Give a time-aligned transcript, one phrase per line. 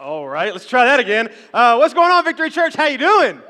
[0.00, 1.30] All right, let's try that again.
[1.54, 2.74] Uh, what's going on, Victory Church?
[2.74, 3.40] How you doing?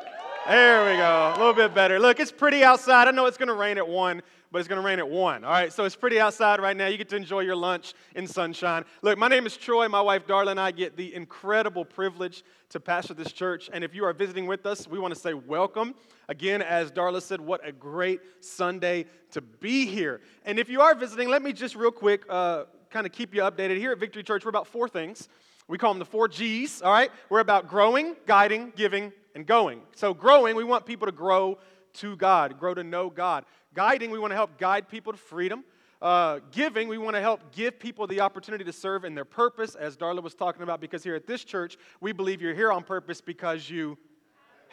[0.47, 1.33] There we go.
[1.35, 1.99] A little bit better.
[1.99, 3.09] Look, it's pretty outside.
[3.09, 4.23] I know it's going to rain at 1,
[4.53, 5.43] but it's going to rain at 1.
[5.43, 6.87] All right, so it's pretty outside right now.
[6.87, 8.85] You get to enjoy your lunch in sunshine.
[9.03, 9.89] Look, my name is Troy.
[9.89, 13.69] My wife, Darla, and I get the incredible privilege to pastor this church.
[13.73, 15.97] And if you are visiting with us, we want to say welcome.
[16.29, 20.21] Again, as Darla said, what a great Sunday to be here.
[20.45, 23.43] And if you are visiting, let me just real quick uh, kind of keep you
[23.43, 23.79] updated.
[23.79, 25.29] Here at Victory Church, we're about four things.
[25.69, 27.11] We call them the four G's, all right?
[27.29, 29.83] We're about growing, guiding, giving, and going.
[29.97, 31.59] So, growing, we want people to grow
[31.95, 33.45] to God, grow to know God.
[33.75, 35.65] Guiding, we want to help guide people to freedom.
[36.01, 39.75] Uh, giving, we want to help give people the opportunity to serve in their purpose,
[39.75, 42.85] as Darla was talking about, because here at this church, we believe you're here on
[42.85, 43.99] purpose because you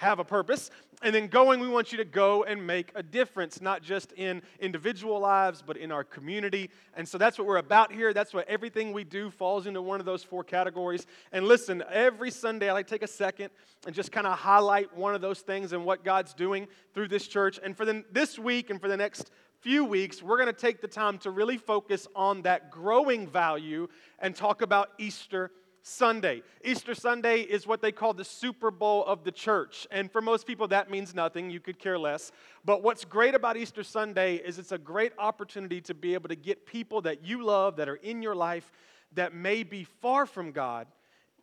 [0.03, 0.69] have a purpose.
[1.01, 4.41] And then going, we want you to go and make a difference, not just in
[4.59, 6.69] individual lives, but in our community.
[6.95, 8.13] And so that's what we're about here.
[8.13, 11.05] That's what everything we do falls into one of those four categories.
[11.31, 13.49] And listen, every Sunday I like take a second
[13.85, 17.27] and just kind of highlight one of those things and what God's doing through this
[17.27, 17.59] church.
[17.61, 20.81] And for the, this week and for the next few weeks, we're going to take
[20.81, 23.87] the time to really focus on that growing value
[24.19, 25.51] and talk about Easter
[25.83, 26.41] Sunday.
[26.63, 29.85] Easter Sunday is what they call the Super Bowl of the church.
[29.91, 31.49] And for most people, that means nothing.
[31.49, 32.31] You could care less.
[32.63, 36.35] But what's great about Easter Sunday is it's a great opportunity to be able to
[36.35, 38.71] get people that you love, that are in your life,
[39.11, 40.87] that may be far from God,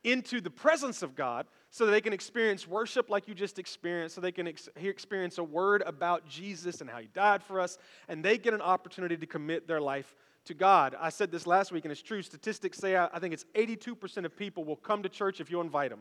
[0.03, 4.15] into the presence of God so that they can experience worship like you just experienced,
[4.15, 7.79] so they can ex- experience a word about Jesus and how he died for us,
[8.09, 10.15] and they get an opportunity to commit their life
[10.51, 10.95] to God.
[11.01, 12.21] I said this last week, and it's true.
[12.23, 15.91] Statistics say I think it's 82% of people will come to church if you invite
[15.91, 16.01] them.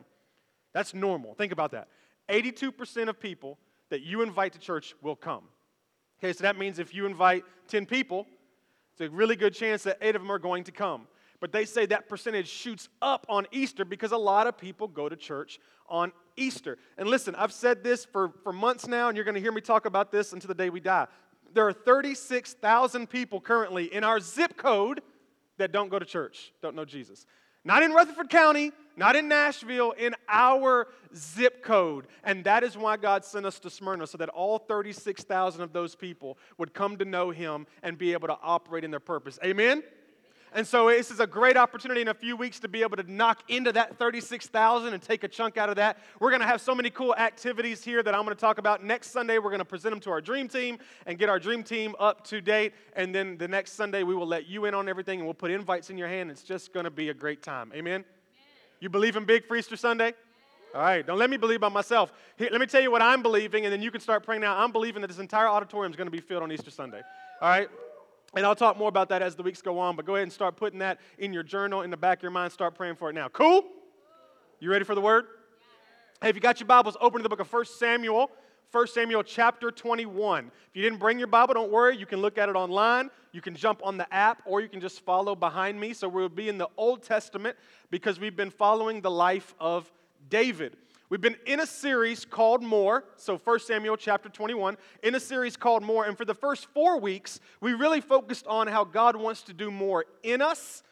[0.73, 1.33] That's normal.
[1.35, 1.87] Think about that.
[2.27, 3.57] 82% of people
[3.89, 5.43] that you invite to church will come.
[6.19, 8.27] Okay, so that means if you invite 10 people,
[8.91, 11.07] it's a really good chance that eight of them are going to come.
[11.39, 15.07] But they say that percentage shoots up on Easter because a lot of people go
[15.07, 16.77] to church on Easter.
[16.97, 19.61] And listen, I've said this for, for months now, and you're going to hear me
[19.61, 21.07] talk about this until the day we die
[21.53, 25.01] there are 36,000 people currently in our zip code
[25.57, 27.25] that don't go to church, don't know Jesus.
[27.65, 32.07] Not in Rutherford County, not in Nashville, in our zip code.
[32.23, 35.95] And that is why God sent us to Smyrna, so that all 36,000 of those
[35.95, 39.37] people would come to know Him and be able to operate in their purpose.
[39.43, 39.83] Amen?
[40.53, 43.11] And so this is a great opportunity in a few weeks to be able to
[43.11, 45.97] knock into that 36,000 and take a chunk out of that.
[46.19, 48.83] We're going to have so many cool activities here that I'm going to talk about.
[48.83, 51.63] Next Sunday, we're going to present them to our dream team and get our dream
[51.63, 52.73] team up to date.
[52.95, 55.51] And then the next Sunday, we will let you in on everything and we'll put
[55.51, 56.31] invites in your hand.
[56.31, 57.71] It's just going to be a great time.
[57.73, 57.79] Amen?
[57.79, 58.05] Amen.
[58.79, 60.13] You believe in big for Easter Sunday?
[60.73, 62.13] All right, don't let me believe by myself.
[62.37, 64.55] Here, let me tell you what I'm believing, and then you can start praying now.
[64.55, 67.01] I'm believing that this entire auditorium is going to be filled on Easter Sunday.
[67.41, 67.67] All right?
[68.35, 70.31] And I'll talk more about that as the weeks go on, but go ahead and
[70.31, 72.51] start putting that in your journal, in the back of your mind.
[72.51, 73.27] Start praying for it now.
[73.27, 73.65] Cool?
[74.59, 75.25] You ready for the word?
[76.21, 78.29] Hey, if you got your Bibles, open to the book of 1 Samuel,
[78.71, 80.51] 1 Samuel chapter 21.
[80.69, 81.97] If you didn't bring your Bible, don't worry.
[81.97, 83.09] You can look at it online.
[83.31, 85.93] You can jump on the app, or you can just follow behind me.
[85.93, 87.57] So we'll be in the Old Testament
[87.89, 89.91] because we've been following the life of
[90.29, 90.77] David.
[91.09, 95.57] We've been in a series called More, so 1 Samuel chapter 21, in a series
[95.57, 96.05] called More.
[96.05, 99.71] And for the first four weeks, we really focused on how God wants to do
[99.71, 100.83] more in us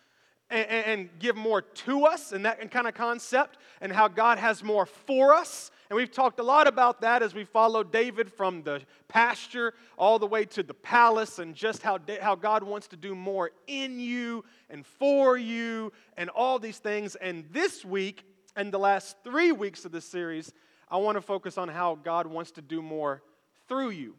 [0.49, 4.63] and, and give more to us, and that kind of concept, and how God has
[4.63, 5.69] more for us.
[5.91, 10.17] And we've talked a lot about that as we followed David from the pasture all
[10.17, 13.99] the way to the palace, and just how, how God wants to do more in
[13.99, 17.15] you and for you, and all these things.
[17.17, 18.23] And this week,
[18.57, 20.51] and the last three weeks of this series,
[20.89, 23.21] I want to focus on how God wants to do more
[23.69, 24.15] through you.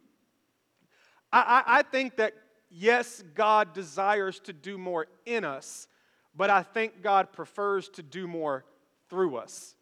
[1.32, 2.34] I, I, I think that,
[2.70, 5.88] yes, God desires to do more in us,
[6.36, 8.64] but I think God prefers to do more
[9.10, 9.74] through us.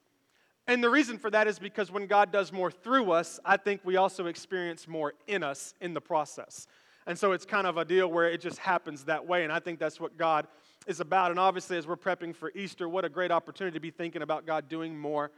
[0.67, 3.83] And the reason for that is because when God does more through us, I think
[3.85, 6.67] we also experience more in us in the process.
[7.07, 9.45] And so it's kind of a deal where it just happens that way.
[9.45, 10.49] And I think that's what God
[10.87, 11.31] is about.
[11.31, 14.47] And obviously, as we're prepping for Easter, what a great opportunity to be thinking about
[14.47, 15.31] God doing more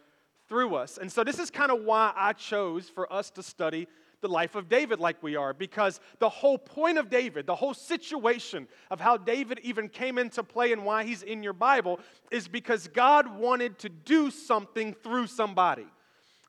[0.48, 0.98] through us.
[0.98, 3.86] And so, this is kind of why I chose for us to study
[4.20, 7.74] the life of David like we are, because the whole point of David, the whole
[7.74, 12.00] situation of how David even came into play and why he's in your Bible
[12.32, 15.86] is because God wanted to do something through somebody.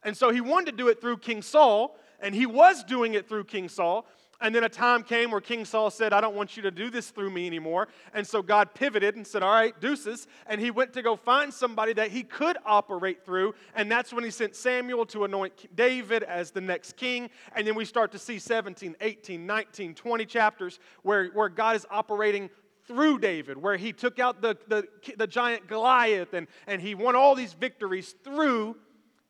[0.04, 3.28] And so, he wanted to do it through King Saul, and he was doing it
[3.28, 4.06] through King Saul.
[4.42, 6.90] And then a time came where King Saul said, I don't want you to do
[6.90, 7.90] this through me anymore.
[8.14, 10.28] And so God pivoted and said, All right, deuces.
[10.48, 13.54] And he went to go find somebody that he could operate through.
[13.76, 17.30] And that's when he sent Samuel to anoint David as the next king.
[17.54, 21.86] And then we start to see 17, 18, 19, 20 chapters where, where God is
[21.92, 22.50] operating
[22.88, 24.88] through David, where he took out the, the,
[25.18, 28.78] the giant Goliath and, and he won all these victories through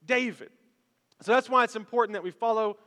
[0.05, 0.49] David.
[1.21, 2.77] So that's why it's important that we follow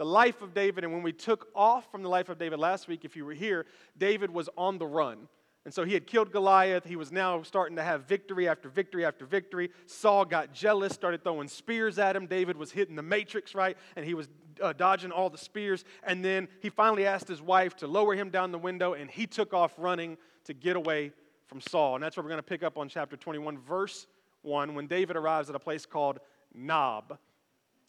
[0.00, 0.82] the life of David.
[0.82, 3.34] And when we took off from the life of David last week, if you were
[3.34, 3.66] here,
[3.98, 5.28] David was on the run.
[5.66, 6.86] And so he had killed Goliath.
[6.86, 9.68] He was now starting to have victory after victory after victory.
[9.84, 12.24] Saul got jealous, started throwing spears at him.
[12.24, 13.76] David was hitting the matrix, right?
[13.94, 14.30] And he was
[14.62, 15.84] uh, dodging all the spears.
[16.02, 19.26] And then he finally asked his wife to lower him down the window, and he
[19.26, 21.12] took off running to get away
[21.46, 21.96] from Saul.
[21.96, 24.06] And that's where we're going to pick up on chapter 21, verse
[24.40, 26.20] 1, when David arrives at a place called
[26.54, 27.18] Nob.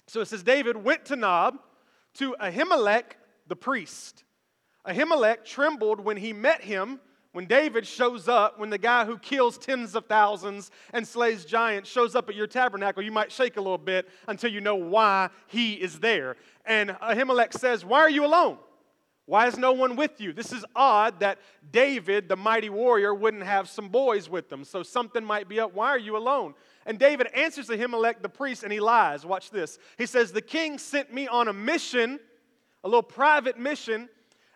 [0.07, 1.57] So it says David went to Nob
[2.16, 3.16] to Ahimelech
[3.48, 4.24] the priest.
[4.88, 7.00] Ahimelech trembled when he met him.
[7.34, 11.90] When David shows up, when the guy who kills tens of thousands and slays giants
[11.90, 15.30] shows up at your tabernacle, you might shake a little bit until you know why
[15.48, 16.36] he is there.
[16.66, 18.57] And Ahimelech says, Why are you alone?
[19.25, 20.34] Why is no one with you?
[20.34, 21.40] This is odd that
[21.72, 24.66] David, the mighty warrior, wouldn't have some boys with him.
[24.66, 25.74] So something might be up.
[25.74, 26.54] Why are you alone?
[26.86, 29.25] And David answers to Ahimelech the priest and he lies.
[29.25, 29.78] Watch this.
[29.98, 32.19] He says, The king sent me on a mission,
[32.83, 34.10] a little private mission,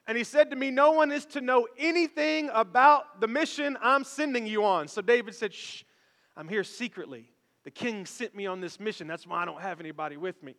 [0.07, 4.03] and he said to me, No one is to know anything about the mission I'm
[4.03, 4.87] sending you on.
[4.87, 5.83] So David said, Shh,
[6.35, 7.29] I'm here secretly.
[7.63, 9.07] The king sent me on this mission.
[9.07, 10.55] That's why I don't have anybody with me.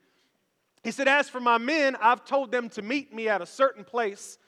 [0.82, 3.84] He said, As for my men, I've told them to meet me at a certain
[3.84, 4.38] place.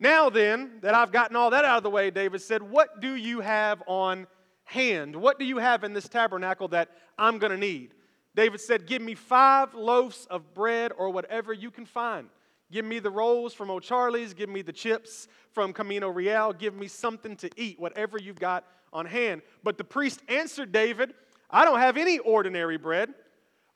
[0.00, 3.14] Now then, that I've gotten all that out of the way, David said, What do
[3.14, 4.26] you have on
[4.64, 5.14] hand?
[5.14, 7.94] What do you have in this tabernacle that I'm going to need?
[8.34, 12.28] David said, Give me five loaves of bread or whatever you can find.
[12.72, 14.34] Give me the rolls from O'Charlie's.
[14.34, 16.52] Give me the chips from Camino Real.
[16.52, 19.42] Give me something to eat, whatever you've got on hand.
[19.62, 21.14] But the priest answered David,
[21.50, 23.14] I don't have any ordinary bread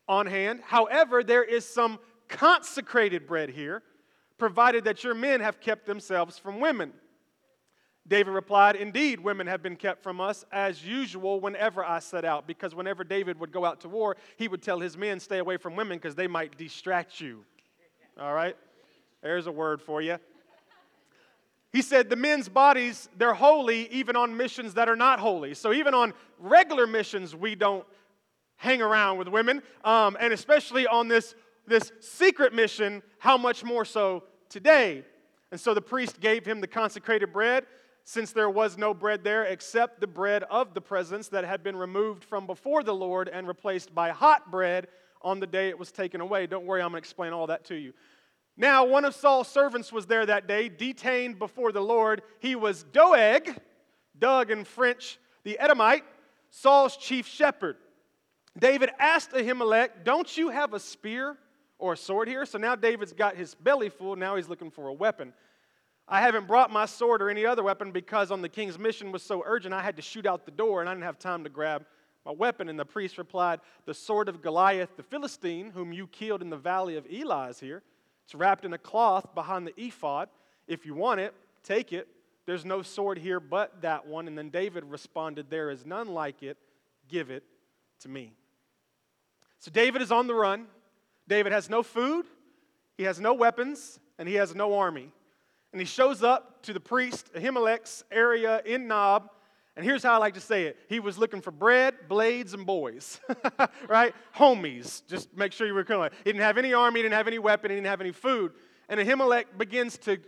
[0.08, 0.60] on hand.
[0.64, 1.98] However, there is some
[2.28, 3.82] consecrated bread here,
[4.38, 6.92] provided that your men have kept themselves from women.
[8.08, 12.46] David replied, Indeed, women have been kept from us as usual whenever I set out.
[12.46, 15.58] Because whenever David would go out to war, he would tell his men, Stay away
[15.58, 17.44] from women because they might distract you.
[18.18, 18.56] All right?
[19.22, 20.18] There's a word for you.
[21.70, 25.52] He said, The men's bodies, they're holy even on missions that are not holy.
[25.52, 27.84] So even on regular missions, we don't
[28.56, 29.62] hang around with women.
[29.84, 31.34] Um, and especially on this,
[31.66, 35.04] this secret mission, how much more so today?
[35.50, 37.66] And so the priest gave him the consecrated bread
[38.08, 41.76] since there was no bread there except the bread of the presence that had been
[41.76, 44.88] removed from before the Lord and replaced by hot bread
[45.20, 46.46] on the day it was taken away.
[46.46, 47.92] Don't worry, I'm going to explain all that to you.
[48.56, 52.22] Now, one of Saul's servants was there that day, detained before the Lord.
[52.38, 53.54] He was Doeg,
[54.18, 56.04] Doug in French, the Edomite,
[56.48, 57.76] Saul's chief shepherd.
[58.58, 61.36] David asked Ahimelech, Don't you have a spear
[61.78, 62.46] or a sword here?
[62.46, 64.16] So now David's got his belly full.
[64.16, 65.34] Now he's looking for a weapon.
[66.08, 69.22] I haven't brought my sword or any other weapon because on the king's mission was
[69.22, 71.50] so urgent, I had to shoot out the door and I didn't have time to
[71.50, 71.84] grab
[72.24, 72.68] my weapon.
[72.68, 76.56] And the priest replied, The sword of Goliath the Philistine, whom you killed in the
[76.56, 77.82] valley of Elah, is here.
[78.24, 80.28] It's wrapped in a cloth behind the ephod.
[80.66, 82.08] If you want it, take it.
[82.46, 84.28] There's no sword here but that one.
[84.28, 86.56] And then David responded, There is none like it.
[87.08, 87.44] Give it
[88.00, 88.32] to me.
[89.60, 90.66] So David is on the run.
[91.28, 92.24] David has no food,
[92.96, 95.12] he has no weapons, and he has no army.
[95.78, 99.30] And he shows up to the priest, Ahimelech's area in Nob.
[99.76, 102.66] And here's how I like to say it he was looking for bread, blades, and
[102.66, 103.20] boys,
[103.88, 104.12] right?
[104.34, 105.06] Homies.
[105.06, 106.10] Just make sure you were clear.
[106.24, 108.54] He didn't have any army, he didn't have any weapon, he didn't have any food.
[108.88, 110.18] And Ahimelech begins to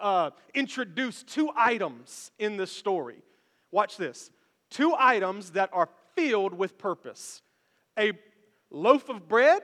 [0.00, 3.20] uh, introduce two items in this story.
[3.72, 4.30] Watch this
[4.70, 7.42] two items that are filled with purpose
[7.98, 8.12] a
[8.70, 9.60] loaf of bread,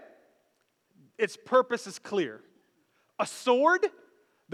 [1.18, 2.40] its purpose is clear.
[3.21, 3.87] A sword,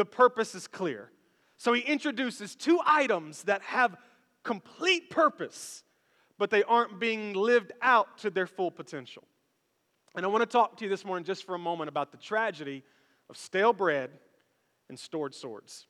[0.00, 1.10] the purpose is clear.
[1.58, 3.98] So he introduces two items that have
[4.44, 5.84] complete purpose,
[6.38, 9.24] but they aren't being lived out to their full potential.
[10.16, 12.16] And I want to talk to you this morning just for a moment about the
[12.16, 12.82] tragedy
[13.28, 14.08] of stale bread
[14.88, 15.86] and stored swords.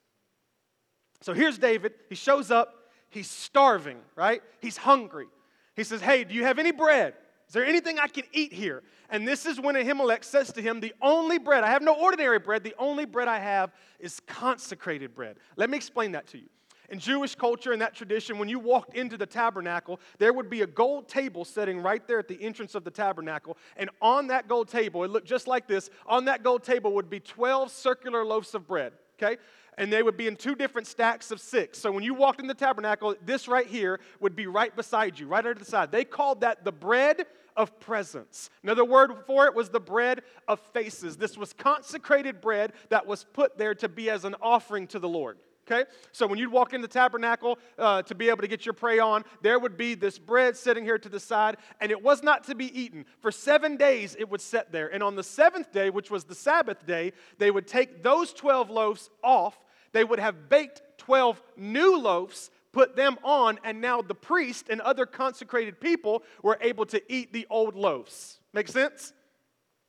[1.21, 1.93] So here's David.
[2.09, 2.91] He shows up.
[3.11, 4.43] He's starving, right?
[4.61, 5.29] He's hungry.
[5.77, 7.15] He says, Hey, do you have any bread?
[7.51, 8.85] Is there anything I can eat here?
[9.09, 12.39] And this is when Ahimelech says to him, The only bread, I have no ordinary
[12.39, 15.37] bread, the only bread I have is consecrated bread.
[15.57, 16.47] Let me explain that to you.
[16.91, 20.63] In Jewish culture and that tradition, when you walked into the tabernacle, there would be
[20.63, 23.59] a gold table sitting right there at the entrance of the tabernacle.
[23.77, 25.91] And on that gold table, it looked just like this.
[26.07, 29.39] On that gold table would be 12 circular loaves of bread, okay?
[29.79, 31.79] and they would be in two different stacks of six.
[31.79, 35.27] So when you walked in the tabernacle, this right here would be right beside you,
[35.27, 35.91] right under the side.
[35.91, 37.25] They called that the bread
[37.61, 38.49] of presence.
[38.63, 41.19] Another word for it was the bread of faces.
[41.19, 45.11] This was consecrated bread that was put there to be as an offering to the
[45.11, 45.37] Lord.
[45.71, 45.89] okay?
[46.13, 48.99] So when you'd walk in the tabernacle uh, to be able to get your prey
[48.99, 52.45] on, there would be this bread sitting here to the side, and it was not
[52.45, 53.05] to be eaten.
[53.21, 54.89] For seven days it would sit there.
[54.89, 58.71] And on the seventh day, which was the Sabbath day, they would take those 12
[58.71, 59.59] loaves off.
[59.93, 64.81] They would have baked 12 new loaves put them on, and now the priest and
[64.81, 68.41] other consecrated people were able to eat the old loaves.
[68.53, 69.13] Make sense?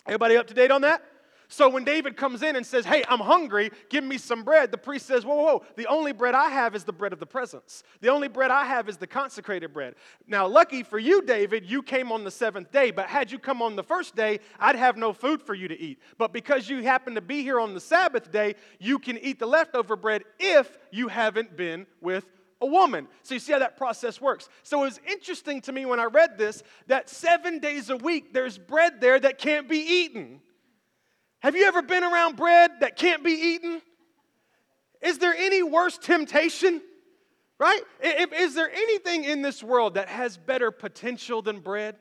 [0.07, 1.03] Everybody up to date on that?
[1.51, 4.77] So when David comes in and says, Hey, I'm hungry, give me some bread, the
[4.77, 7.25] priest says, Whoa, whoa, whoa, the only bread I have is the bread of the
[7.25, 7.83] presence.
[7.99, 9.95] The only bread I have is the consecrated bread.
[10.25, 13.61] Now, lucky for you, David, you came on the seventh day, but had you come
[13.61, 15.99] on the first day, I'd have no food for you to eat.
[16.17, 19.45] But because you happen to be here on the Sabbath day, you can eat the
[19.45, 22.25] leftover bread if you haven't been with
[22.61, 23.07] a woman.
[23.23, 24.47] So you see how that process works.
[24.63, 28.33] So it was interesting to me when I read this that seven days a week
[28.33, 30.41] there's bread there that can't be eaten.
[31.39, 33.81] Have you ever been around bread that can't be eaten?
[35.01, 36.81] Is there any worse temptation?
[37.57, 37.81] Right?
[38.01, 41.95] Is there anything in this world that has better potential than bread?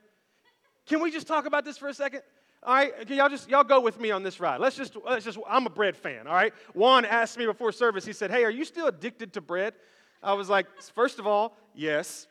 [0.86, 2.22] Can we just talk about this for a second?
[2.62, 4.60] All right, can y'all just y'all go with me on this ride.
[4.60, 6.52] Let's just let's just I'm a bread fan, all right?
[6.74, 9.72] Juan asked me before service, he said, Hey, are you still addicted to bread?
[10.22, 12.26] I was like, first of all, yes.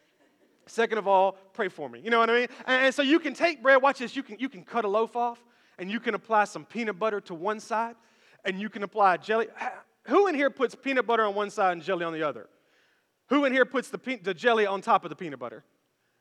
[0.68, 2.00] Second of all, pray for me.
[2.00, 2.48] You know what I mean?
[2.66, 4.88] And, and so you can take bread, watch this, you can you can cut a
[4.88, 5.44] loaf off
[5.80, 7.96] and you can apply some peanut butter to one side,
[8.46, 9.48] and you can apply jelly.
[10.04, 12.50] Who in here puts peanut butter on one side and jelly on the other?
[13.30, 15.64] Who in here puts the, pe- the jelly on top of the peanut butter?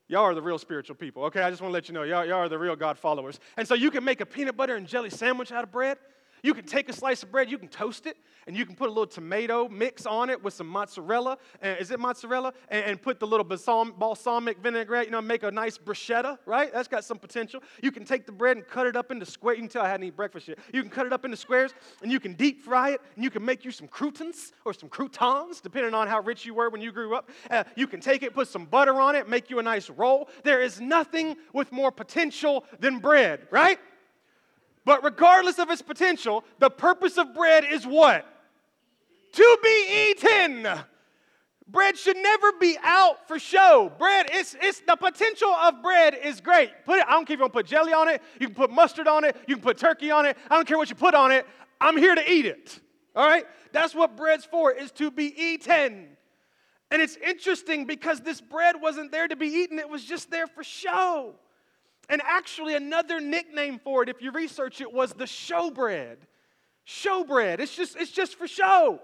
[0.08, 1.42] Y'all are the real spiritual people, okay?
[1.42, 3.40] I just want to let you know, y'all, y'all are the real God followers.
[3.56, 5.98] And so you can make a peanut butter and jelly sandwich out of bread.
[6.42, 8.16] You can take a slice of bread, you can toast it,
[8.46, 11.38] and you can put a little tomato mix on it with some mozzarella.
[11.60, 12.52] And, is it mozzarella?
[12.68, 16.72] And, and put the little balsam, balsamic vinaigrette, you know, make a nice bruschetta, right?
[16.72, 17.62] That's got some potential.
[17.82, 19.58] You can take the bread and cut it up into squares.
[19.58, 20.58] You can tell I hadn't eaten breakfast yet.
[20.72, 23.30] You can cut it up into squares, and you can deep fry it, and you
[23.30, 26.80] can make you some croutons or some croutons, depending on how rich you were when
[26.80, 27.30] you grew up.
[27.50, 30.28] Uh, you can take it, put some butter on it, make you a nice roll.
[30.44, 33.78] There is nothing with more potential than bread, right?
[34.88, 38.24] But regardless of its potential, the purpose of bread is what?
[39.32, 40.66] To be eaten.
[41.66, 43.92] Bread should never be out for show.
[43.98, 46.70] Bread, it's, it's the potential of bread is great.
[46.86, 48.54] Put it, I don't care if you want to put jelly on it, you can
[48.54, 50.38] put mustard on it, you can put turkey on it.
[50.50, 51.44] I don't care what you put on it.
[51.78, 52.80] I'm here to eat it.
[53.14, 53.44] All right?
[53.72, 56.16] That's what bread's for, is to be eaten.
[56.90, 60.46] And it's interesting because this bread wasn't there to be eaten, it was just there
[60.46, 61.34] for show.
[62.08, 66.16] And actually, another nickname for it, if you research it, was the showbread.
[66.86, 67.60] Showbread.
[67.60, 69.00] It's just, it's just for show.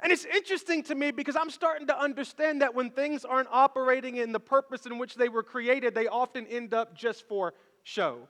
[0.00, 4.16] And it's interesting to me because I'm starting to understand that when things aren't operating
[4.16, 8.28] in the purpose in which they were created, they often end up just for show.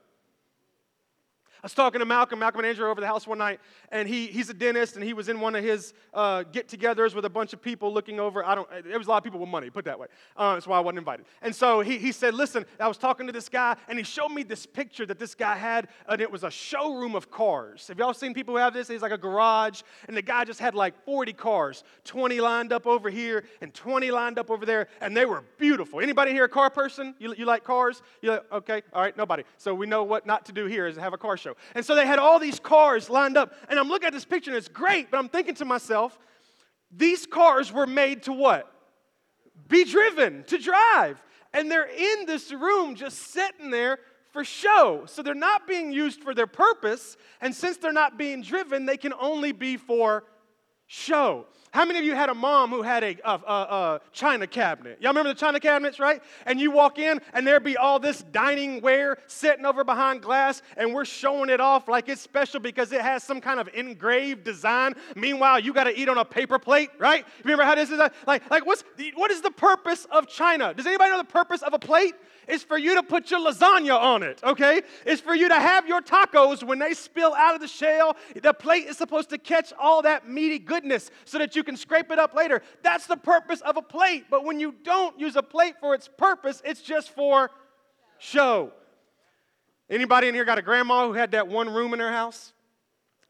[1.63, 4.27] I was talking to Malcolm, Malcolm and Andrew over the house one night, and he,
[4.27, 7.53] he's a dentist, and he was in one of his uh, get-togethers with a bunch
[7.53, 8.45] of people looking over.
[8.45, 8.67] I don't.
[8.85, 10.07] There was a lot of people with money, put that way.
[10.35, 11.25] Uh, that's why I wasn't invited.
[11.41, 14.27] And so he, he said, "Listen, I was talking to this guy, and he showed
[14.27, 17.87] me this picture that this guy had, and it was a showroom of cars.
[17.87, 18.89] Have y'all seen people who have this?
[18.89, 22.85] It's like a garage, and the guy just had like 40 cars, 20 lined up
[22.85, 26.01] over here, and 20 lined up over there, and they were beautiful.
[26.01, 27.15] Anybody here a car person?
[27.19, 28.01] You, you like cars?
[28.21, 28.81] You like, okay?
[28.91, 29.43] All right, nobody.
[29.57, 31.52] So we know what not to do here is have a car show.
[31.75, 33.53] And so they had all these cars lined up.
[33.69, 36.17] And I'm looking at this picture and it's great, but I'm thinking to myself,
[36.91, 38.71] these cars were made to what?
[39.67, 41.21] Be driven, to drive.
[41.53, 43.99] And they're in this room just sitting there
[44.31, 45.03] for show.
[45.05, 47.17] So they're not being used for their purpose.
[47.39, 50.23] And since they're not being driven, they can only be for
[50.87, 51.45] show.
[51.73, 54.99] How many of you had a mom who had a, a, a, a, china cabinet?
[55.01, 56.21] Y'all remember the china cabinets, right?
[56.45, 60.61] And you walk in, and there'd be all this dining ware sitting over behind glass,
[60.77, 64.43] and we're showing it off like it's special because it has some kind of engraved
[64.43, 64.93] design.
[65.15, 67.25] Meanwhile, you got to eat on a paper plate, right?
[67.43, 67.99] Remember how this is?
[68.27, 68.83] Like, like what's
[69.15, 70.75] what is the purpose of china?
[70.75, 72.13] Does anybody know the purpose of a plate?
[72.47, 74.81] It's for you to put your lasagna on it, okay?
[75.05, 78.15] It's for you to have your tacos when they spill out of the shell.
[78.41, 82.11] The plate is supposed to catch all that meaty goodness so that you can scrape
[82.11, 82.61] it up later.
[82.81, 84.25] That's the purpose of a plate.
[84.29, 87.51] But when you don't use a plate for its purpose, it's just for
[88.17, 88.71] show.
[89.89, 92.53] Anybody in here got a grandma who had that one room in her house?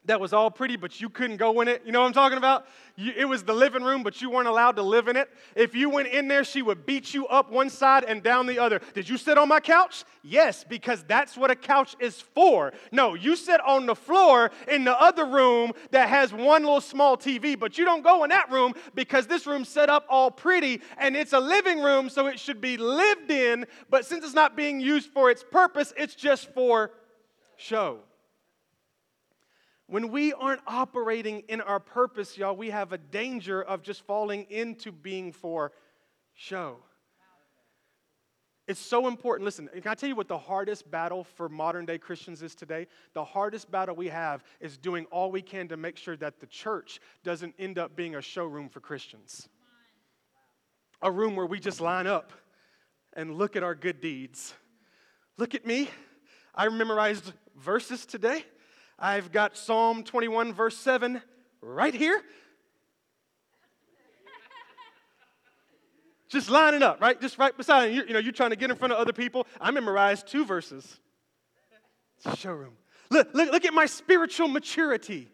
[0.06, 1.82] That was all pretty, but you couldn't go in it.
[1.86, 2.66] You know what I'm talking about?
[2.96, 5.30] You, it was the living room, but you weren't allowed to live in it.
[5.56, 8.58] If you went in there, she would beat you up one side and down the
[8.58, 8.80] other.
[8.92, 10.04] Did you sit on my couch?
[10.22, 12.72] Yes, because that's what a couch is for.
[12.92, 17.16] No, you sit on the floor in the other room that has one little small
[17.16, 20.82] TV, but you don't go in that room because this room's set up all pretty
[20.98, 24.56] and it's a living room, so it should be lived in, but since it's not
[24.56, 26.90] being used for its purpose, it's just for
[27.56, 28.00] show.
[29.86, 34.46] When we aren't operating in our purpose, y'all, we have a danger of just falling
[34.48, 35.72] into being for
[36.32, 36.78] show.
[38.66, 39.44] It's so important.
[39.44, 42.86] Listen, can I tell you what the hardest battle for modern day Christians is today?
[43.12, 46.46] The hardest battle we have is doing all we can to make sure that the
[46.46, 49.50] church doesn't end up being a showroom for Christians.
[51.02, 52.32] A room where we just line up
[53.12, 54.54] and look at our good deeds.
[55.36, 55.90] Look at me.
[56.54, 58.46] I memorized verses today.
[59.04, 61.20] I've got Psalm 21, verse 7
[61.60, 62.22] right here.
[66.30, 67.20] just lining up, right?
[67.20, 68.02] Just right beside you.
[68.06, 69.46] You know, you're trying to get in front of other people.
[69.60, 71.00] I memorized two verses.
[72.38, 72.72] Showroom.
[73.10, 75.28] Look, look, look at my spiritual maturity.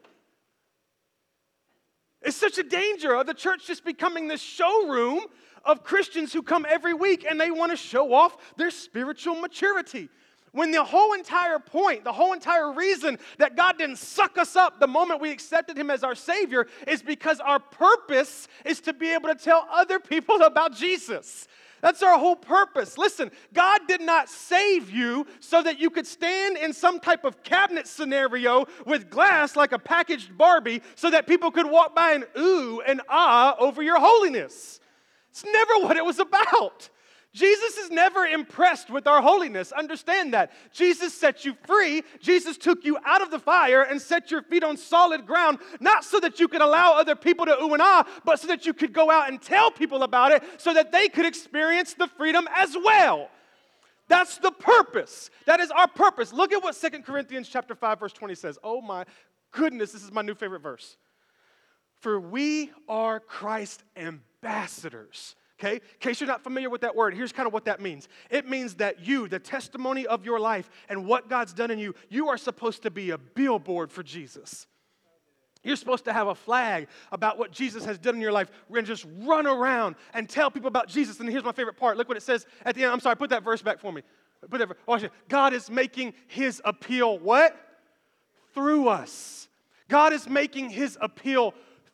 [2.22, 5.20] It's such a danger of the church just becoming this showroom
[5.64, 10.08] of Christians who come every week and they want to show off their spiritual maturity.
[10.52, 14.80] When the whole entire point, the whole entire reason that God didn't suck us up
[14.80, 19.12] the moment we accepted Him as our Savior is because our purpose is to be
[19.12, 21.46] able to tell other people about Jesus.
[21.80, 22.98] That's our whole purpose.
[22.98, 27.42] Listen, God did not save you so that you could stand in some type of
[27.42, 32.26] cabinet scenario with glass like a packaged Barbie so that people could walk by and
[32.38, 34.80] ooh and ah over your holiness.
[35.30, 36.90] It's never what it was about.
[37.32, 39.70] Jesus is never impressed with our holiness.
[39.70, 40.50] Understand that.
[40.72, 42.02] Jesus set you free.
[42.20, 46.04] Jesus took you out of the fire and set your feet on solid ground, not
[46.04, 48.74] so that you could allow other people to ooh and ah, but so that you
[48.74, 52.48] could go out and tell people about it so that they could experience the freedom
[52.52, 53.30] as well.
[54.08, 55.30] That's the purpose.
[55.46, 56.32] That is our purpose.
[56.32, 58.58] Look at what Second Corinthians chapter 5 verse 20 says.
[58.64, 59.04] Oh my
[59.52, 60.96] goodness, this is my new favorite verse.
[62.00, 65.74] For we are Christ ambassadors Okay?
[65.74, 68.48] In case you're not familiar with that word, here's kind of what that means it
[68.48, 72.28] means that you, the testimony of your life and what God's done in you, you
[72.28, 74.66] are supposed to be a billboard for Jesus.
[75.62, 78.86] You're supposed to have a flag about what Jesus has done in your life and
[78.86, 81.20] just run around and tell people about Jesus.
[81.20, 81.98] And here's my favorite part.
[81.98, 82.92] Look what it says at the end.
[82.92, 84.00] I'm sorry, put that verse back for me.
[84.48, 85.12] Put that, watch it.
[85.28, 87.54] God is making his appeal what?
[88.54, 89.48] Through us.
[89.88, 91.52] God is making his appeal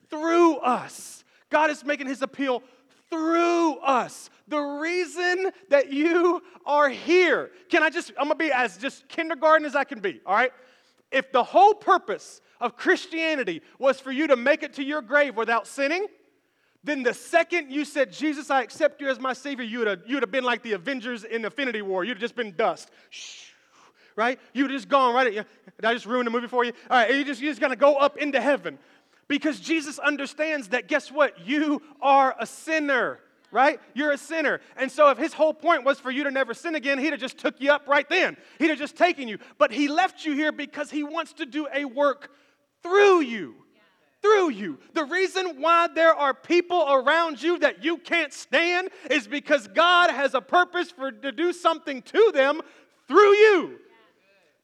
[0.09, 1.25] through us.
[1.51, 2.63] God is making his appeal
[3.11, 4.31] through us.
[4.49, 7.51] The reason that you are here.
[7.69, 10.53] Can I just, I'm gonna be as just kindergarten as I can be, all right?
[11.11, 15.37] If the whole purpose of Christianity was for you to make it to your grave
[15.37, 16.07] without sinning,
[16.83, 20.01] then the second you said, Jesus, I accept you as my Savior, you would have,
[20.07, 22.05] you would have been like the Avengers in Infinity War.
[22.05, 22.91] You'd have just been dust.
[23.11, 23.51] Shh,
[24.15, 24.39] right?
[24.55, 26.73] You would have just gone right at, did I just ruin the movie for you?
[26.89, 28.79] All right, you just, you're just gonna go up into heaven.
[29.29, 31.47] Because Jesus understands that guess what?
[31.47, 33.19] You are a sinner,
[33.51, 33.81] right?
[33.95, 34.61] You're a sinner.
[34.77, 37.21] And so if his whole point was for you to never sin again, he'd have
[37.21, 38.37] just took you up right then.
[38.59, 39.39] He'd have just taken you.
[39.59, 42.31] But he left you here because he wants to do a work
[42.83, 43.57] through you.
[44.23, 44.79] Through you.
[44.95, 50.11] The reason why there are people around you that you can't stand is because God
[50.11, 52.61] has a purpose for to do something to them
[53.09, 53.79] through you.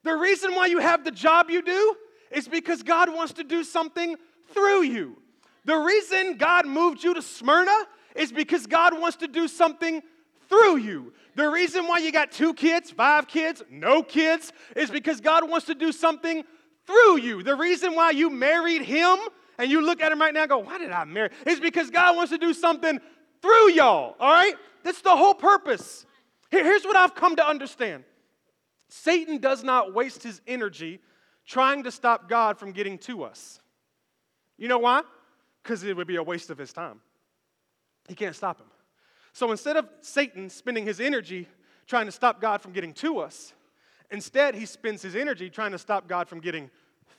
[0.04, 1.96] The reason why you have the job you do
[2.30, 4.16] is because God wants to do something
[4.52, 5.16] through you.
[5.64, 7.76] The reason God moved you to Smyrna
[8.16, 10.02] is because God wants to do something
[10.48, 11.12] through you.
[11.34, 15.66] The reason why you got two kids, five kids, no kids is because God wants
[15.66, 16.44] to do something
[16.86, 17.42] through you.
[17.42, 19.18] The reason why you married him
[19.58, 21.30] and you look at him right now and go, Why did I marry?
[21.46, 23.00] Is because God wants to do something
[23.40, 24.54] through y'all, all right?
[24.82, 26.04] That's the whole purpose.
[26.50, 28.04] here's what I've come to understand
[28.88, 31.00] Satan does not waste his energy
[31.46, 33.61] trying to stop God from getting to us.
[34.62, 35.02] You know why?
[35.60, 37.00] Because it would be a waste of his time.
[38.06, 38.68] He can't stop him.
[39.32, 41.48] So instead of Satan spending his energy
[41.88, 43.54] trying to stop God from getting to us,
[44.08, 46.70] instead he spends his energy trying to stop God from getting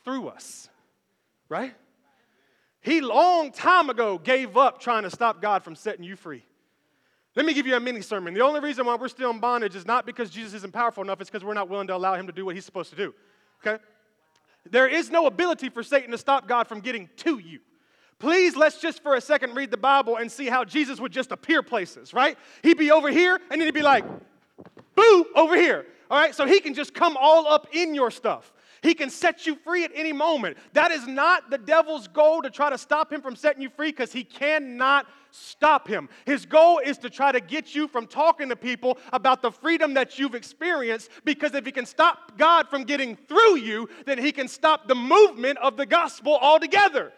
[0.05, 0.69] through us.
[1.49, 1.75] Right?
[2.79, 6.45] He long time ago gave up trying to stop God from setting you free.
[7.35, 8.33] Let me give you a mini sermon.
[8.33, 11.19] The only reason why we're still in bondage is not because Jesus isn't powerful enough,
[11.19, 13.13] it's because we're not willing to allow him to do what he's supposed to do.
[13.59, 13.83] Okay?
[14.69, 17.59] There is no ability for Satan to stop God from getting to you.
[18.19, 21.31] Please, let's just for a second read the Bible and see how Jesus would just
[21.31, 22.37] appear places, right?
[22.61, 24.05] He'd be over here and then he'd be like,
[24.95, 25.85] boo, over here.
[26.09, 28.53] All right, so he can just come all up in your stuff.
[28.81, 30.57] He can set you free at any moment.
[30.73, 33.91] That is not the devil's goal to try to stop him from setting you free
[33.91, 36.09] because he cannot stop him.
[36.25, 39.95] His goal is to try to get you from talking to people about the freedom
[39.95, 44.31] that you've experienced because if he can stop God from getting through you, then he
[44.31, 47.11] can stop the movement of the gospel altogether.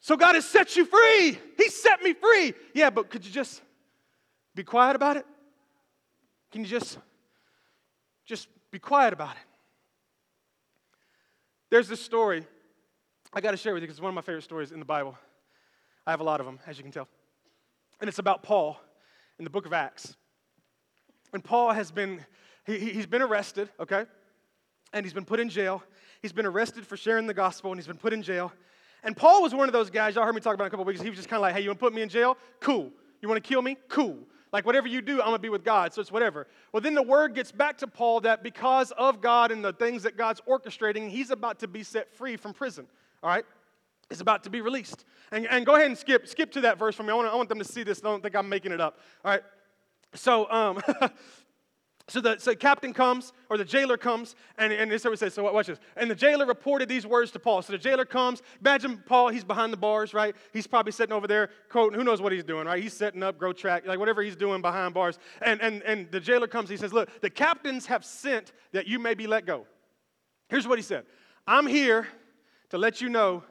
[0.00, 1.38] So God has set you free.
[1.56, 2.54] He set me free.
[2.74, 3.62] Yeah, but could you just
[4.54, 5.26] be quiet about it?
[6.50, 6.98] Can you just
[8.24, 9.42] just be quiet about it?
[11.70, 12.44] There's this story
[13.32, 14.84] I got to share with you because it's one of my favorite stories in the
[14.84, 15.16] Bible.
[16.06, 17.08] I have a lot of them, as you can tell.
[18.00, 18.80] And it's about Paul
[19.38, 20.16] in the book of Acts.
[21.32, 22.24] And Paul has been,
[22.66, 24.04] he, he's been arrested, okay?
[24.92, 25.82] And he's been put in jail.
[26.22, 28.52] He's been arrested for sharing the gospel and he's been put in jail.
[29.02, 31.00] And Paul was one of those guys, y'all heard me talk about a couple weeks.
[31.00, 32.36] He was just kind of like, hey, you want to put me in jail?
[32.60, 32.90] Cool.
[33.22, 33.76] You want to kill me?
[33.88, 34.18] Cool.
[34.52, 36.46] Like, whatever you do, I'm going to be with God, so it's whatever.
[36.72, 40.02] Well, then the word gets back to Paul that because of God and the things
[40.02, 42.88] that God's orchestrating, he's about to be set free from prison,
[43.22, 43.44] all right?
[44.10, 45.04] He's about to be released.
[45.32, 47.10] And, and go ahead and skip, skip to that verse for me.
[47.10, 48.00] I want, I want them to see this.
[48.04, 49.42] I don't think I'm making it up, all right?
[50.14, 50.80] So, um,
[52.10, 55.18] So the, so captain comes, or the jailer comes, and, and this is what it
[55.18, 55.32] says.
[55.32, 55.78] So watch this.
[55.96, 57.62] And the jailer reported these words to Paul.
[57.62, 58.42] So the jailer comes.
[58.60, 60.34] Imagine Paul, he's behind the bars, right?
[60.52, 62.82] He's probably sitting over there, quoting, who knows what he's doing, right?
[62.82, 65.20] He's setting up, grow track, like whatever he's doing behind bars.
[65.40, 68.98] And, and, and the jailer comes, he says, Look, the captains have sent that you
[68.98, 69.68] may be let go.
[70.48, 71.04] Here's what he said
[71.46, 72.08] I'm here
[72.70, 73.44] to let you know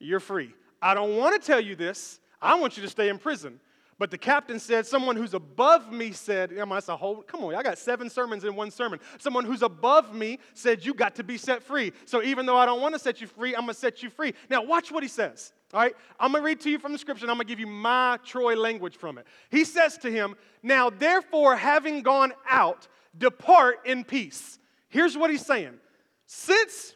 [0.00, 0.54] you're free.
[0.82, 2.18] I don't want to tell you this.
[2.42, 3.60] I want you to stay in prison.
[4.00, 7.44] But the captain said, Someone who's above me said, I mean, that's a whole, come
[7.44, 8.98] on, I got seven sermons in one sermon.
[9.18, 11.92] Someone who's above me said, You got to be set free.
[12.06, 14.08] So even though I don't want to set you free, I'm going to set you
[14.08, 14.32] free.
[14.48, 15.52] Now, watch what he says.
[15.74, 17.52] All right, I'm going to read to you from the scripture and I'm going to
[17.52, 19.26] give you my Troy language from it.
[19.50, 24.58] He says to him, Now, therefore, having gone out, depart in peace.
[24.88, 25.78] Here's what he's saying
[26.24, 26.94] Since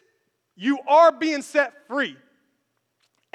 [0.55, 2.17] you are being set free,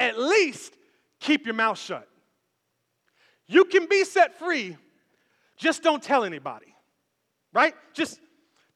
[0.01, 0.75] at least
[1.21, 2.09] keep your mouth shut.
[3.47, 4.77] You can be set free,
[5.57, 6.75] just don't tell anybody,
[7.53, 7.75] right?
[7.93, 8.19] Just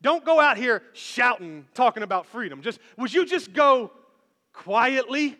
[0.03, 2.61] don't go out here shouting, talking about freedom.
[2.61, 3.91] Just would you just go
[4.53, 5.37] quietly?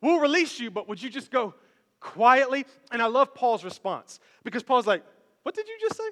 [0.00, 1.54] We'll release you, but would you just go
[1.98, 2.64] quietly?
[2.92, 5.02] And I love Paul's response because Paul's like,
[5.42, 6.08] What did you just say?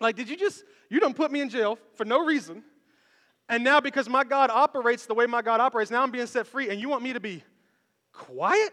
[0.00, 2.64] Like, did you just, you don't put me in jail for no reason.
[3.48, 6.46] And now, because my God operates the way my God operates, now I'm being set
[6.46, 7.44] free, and you want me to be
[8.14, 8.72] quiet?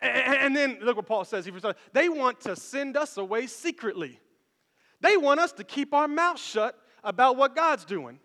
[0.00, 1.44] And then look what Paul says.
[1.44, 1.52] He
[1.92, 4.20] They want to send us away secretly.
[5.00, 8.18] They want us to keep our mouth shut about what God's doing.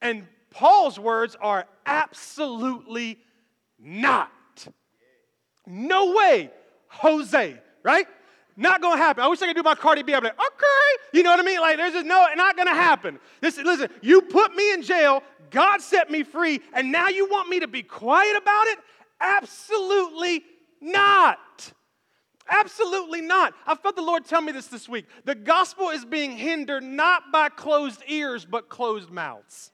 [0.00, 3.18] And Paul's words are absolutely
[3.78, 4.30] not.
[5.66, 6.50] No way,
[6.88, 8.06] Jose, right?
[8.56, 9.22] Not gonna happen.
[9.22, 10.14] I wish I could do my Cardi B.
[10.14, 11.60] I'm like, okay, you know what I mean?
[11.60, 13.18] Like, there's just no, not gonna happen.
[13.42, 17.48] Listen, listen, you put me in jail, God set me free, and now you want
[17.48, 18.78] me to be quiet about it?
[19.20, 20.44] Absolutely
[20.80, 21.72] not.
[22.48, 23.54] Absolutely not.
[23.66, 25.06] I felt the Lord tell me this this week.
[25.24, 29.72] The gospel is being hindered not by closed ears, but closed mouths.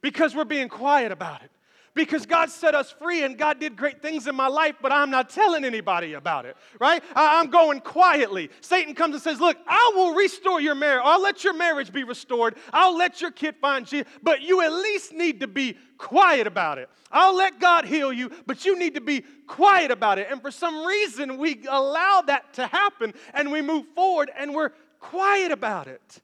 [0.00, 1.50] Because we're being quiet about it
[1.94, 5.10] because God set us free and God did great things in my life, but I'm
[5.10, 7.02] not telling anybody about it, right?
[7.14, 8.50] I'm going quietly.
[8.60, 11.02] Satan comes and says, Look, I will restore your marriage.
[11.04, 12.56] I'll let your marriage be restored.
[12.72, 16.78] I'll let your kid find Jesus, but you at least need to be quiet about
[16.78, 16.88] it.
[17.10, 20.28] I'll let God heal you, but you need to be quiet about it.
[20.30, 24.70] And for some reason, we allow that to happen and we move forward and we're
[25.00, 26.20] quiet about it.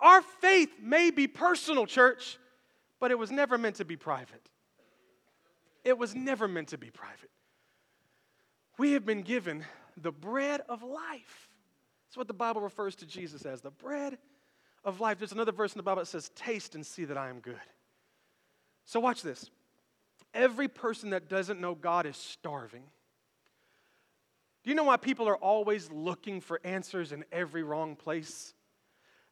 [0.00, 2.38] Our faith may be personal, church,
[2.98, 4.49] but it was never meant to be private.
[5.84, 7.30] It was never meant to be private.
[8.78, 9.64] We have been given
[9.96, 11.48] the bread of life.
[12.06, 14.18] That's what the Bible refers to Jesus as the bread
[14.84, 15.18] of life.
[15.18, 17.60] There's another verse in the Bible that says, Taste and see that I am good.
[18.84, 19.50] So, watch this.
[20.32, 22.84] Every person that doesn't know God is starving.
[24.62, 28.54] Do you know why people are always looking for answers in every wrong place?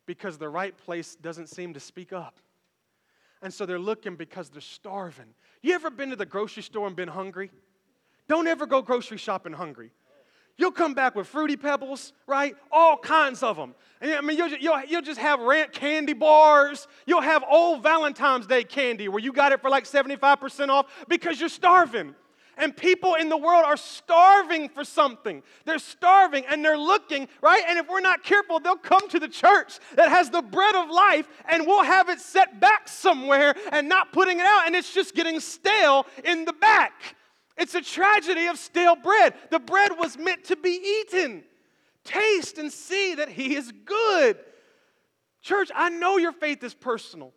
[0.07, 2.39] Because the right place doesn't seem to speak up.
[3.43, 5.35] And so they're looking because they're starving.
[5.63, 7.51] You ever been to the grocery store and been hungry?
[8.29, 9.91] Don't ever go grocery shopping hungry.
[10.57, 12.57] You'll come back with fruity pebbles, right?
[12.73, 13.77] All kinds of them.
[14.01, 16.89] And I mean, you'll, you'll, you'll just have rant candy bars.
[17.07, 21.39] You'll have old Valentine's Day candy where you got it for like 75% off because
[21.39, 22.17] you're starving.
[22.59, 25.43] And people in the world are starving for something.
[25.65, 27.63] They're starving and they're looking, right?
[27.69, 30.91] And if we're not careful, they'll come to the church that has the bread of
[30.91, 34.67] life and we'll have it set back somewhere and not putting it out.
[34.67, 37.15] And it's just getting stale in the back.
[37.57, 39.35] It's a tragedy of stale bread.
[39.51, 41.45] The bread was meant to be eaten.
[42.05, 44.39] Taste and see that He is good.
[45.43, 47.33] Church, I know your faith is personal.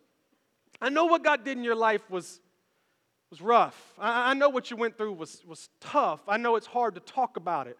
[0.80, 2.40] I know what God did in your life was
[3.32, 3.94] was rough.
[3.98, 6.20] I, I know what you went through was, was tough.
[6.28, 7.78] I know it's hard to talk about it.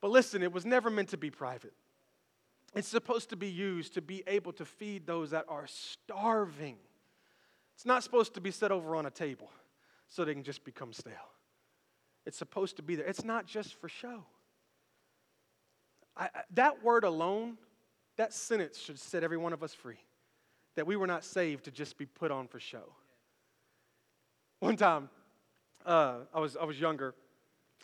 [0.00, 1.74] But listen, it was never meant to be private.
[2.76, 6.76] It's supposed to be used to be able to feed those that are starving.
[7.74, 9.50] It's not supposed to be set over on a table
[10.06, 11.14] so they can just become stale.
[12.24, 13.06] It's supposed to be there.
[13.06, 14.22] It's not just for show.
[16.16, 17.58] I, I, that word alone,
[18.18, 19.98] that sentence should set every one of us free.
[20.76, 22.94] That we were not saved to just be put on for show.
[24.60, 25.08] One time,
[25.84, 27.14] uh, I, was, I was younger.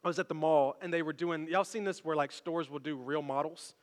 [0.04, 2.70] I was at the mall, and they were doing, y'all seen this where like stores
[2.70, 3.74] will do real models?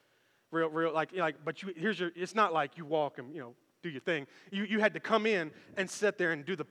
[0.52, 3.42] Real, real, like, like, but you, here's your, it's not like you walk and, you
[3.42, 4.28] know, do your thing.
[4.52, 6.66] You, you had to come in and sit there and do the,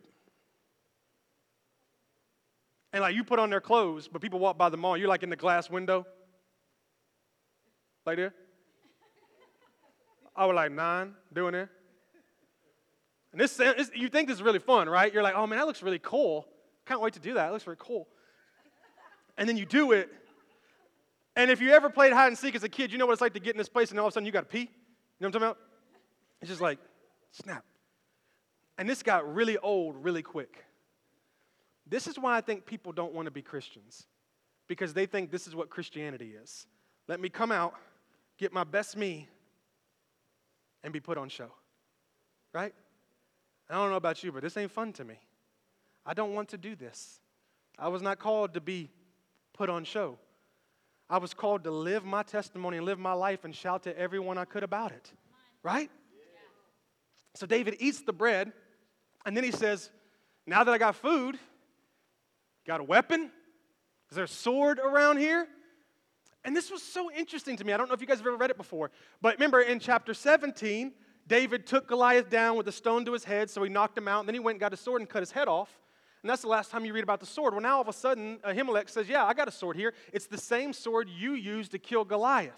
[2.92, 5.24] and like you put on their clothes, but people walk by the mall, you're like
[5.24, 6.06] in the glass window.
[8.06, 8.35] Like there.
[10.37, 11.68] I was like nine doing it.
[13.33, 13.59] And this,
[13.95, 15.12] you think this is really fun, right?
[15.12, 16.47] You're like, oh man, that looks really cool.
[16.87, 17.49] Can't wait to do that.
[17.49, 18.07] It looks really cool.
[19.38, 20.11] And then you do it.
[21.35, 23.23] And if you ever played hide and seek as a kid, you know what it's
[23.23, 24.59] like to get in this place and all of a sudden you got to pee.
[24.59, 24.71] You know
[25.18, 25.59] what I'm talking about?
[26.42, 26.79] It's just like,
[27.31, 27.64] snap.
[28.77, 30.64] And this got really old really quick.
[31.87, 34.07] This is why I think people don't want to be Christians,
[34.66, 36.66] because they think this is what Christianity is.
[37.09, 37.75] Let me come out,
[38.38, 39.29] get my best me,
[40.85, 41.51] and be put on show.
[42.53, 42.75] Right?
[43.72, 45.18] I don't know about you, but this ain't fun to me.
[46.04, 47.20] I don't want to do this.
[47.78, 48.90] I was not called to be
[49.54, 50.18] put on show.
[51.08, 54.38] I was called to live my testimony and live my life and shout to everyone
[54.38, 55.12] I could about it.
[55.62, 55.90] Right?
[57.35, 58.52] So David eats the bread,
[59.24, 59.90] and then he says,
[60.46, 61.38] Now that I got food,
[62.66, 63.30] got a weapon?
[64.11, 65.46] Is there a sword around here?
[66.44, 67.72] And this was so interesting to me.
[67.72, 68.90] I don't know if you guys have ever read it before,
[69.22, 70.92] but remember in chapter 17,
[71.26, 74.20] David took Goliath down with a stone to his head, so he knocked him out,
[74.20, 75.70] and then he went and got a sword and cut his head off.
[76.22, 77.52] And that's the last time you read about the sword.
[77.52, 79.92] Well, now all of a sudden, Ahimelech says, Yeah, I got a sword here.
[80.12, 82.52] It's the same sword you used to kill Goliath.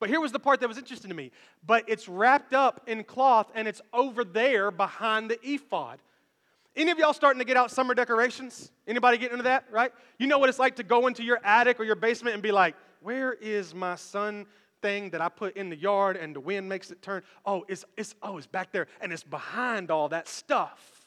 [0.00, 1.30] But here was the part that was interesting to me.
[1.66, 5.98] But it's wrapped up in cloth and it's over there behind the ephod.
[6.76, 8.70] Any of y'all starting to get out summer decorations?
[8.86, 9.92] Anybody getting into that, right?
[10.18, 12.52] You know what it's like to go into your attic or your basement and be
[12.52, 14.46] like, where is my sun
[14.82, 17.22] thing that I put in the yard and the wind makes it turn?
[17.44, 21.06] Oh, it's, it's oh, it's back there and it's behind all that stuff.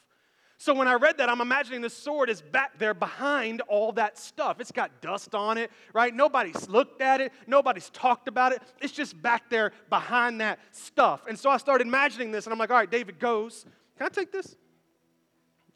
[0.58, 4.16] So when I read that, I'm imagining the sword is back there behind all that
[4.16, 4.60] stuff.
[4.60, 6.14] It's got dust on it, right?
[6.14, 8.62] Nobody's looked at it, nobody's talked about it.
[8.80, 11.26] It's just back there behind that stuff.
[11.28, 13.66] And so I started imagining this, and I'm like, all right, David goes.
[13.98, 14.56] Can I take this?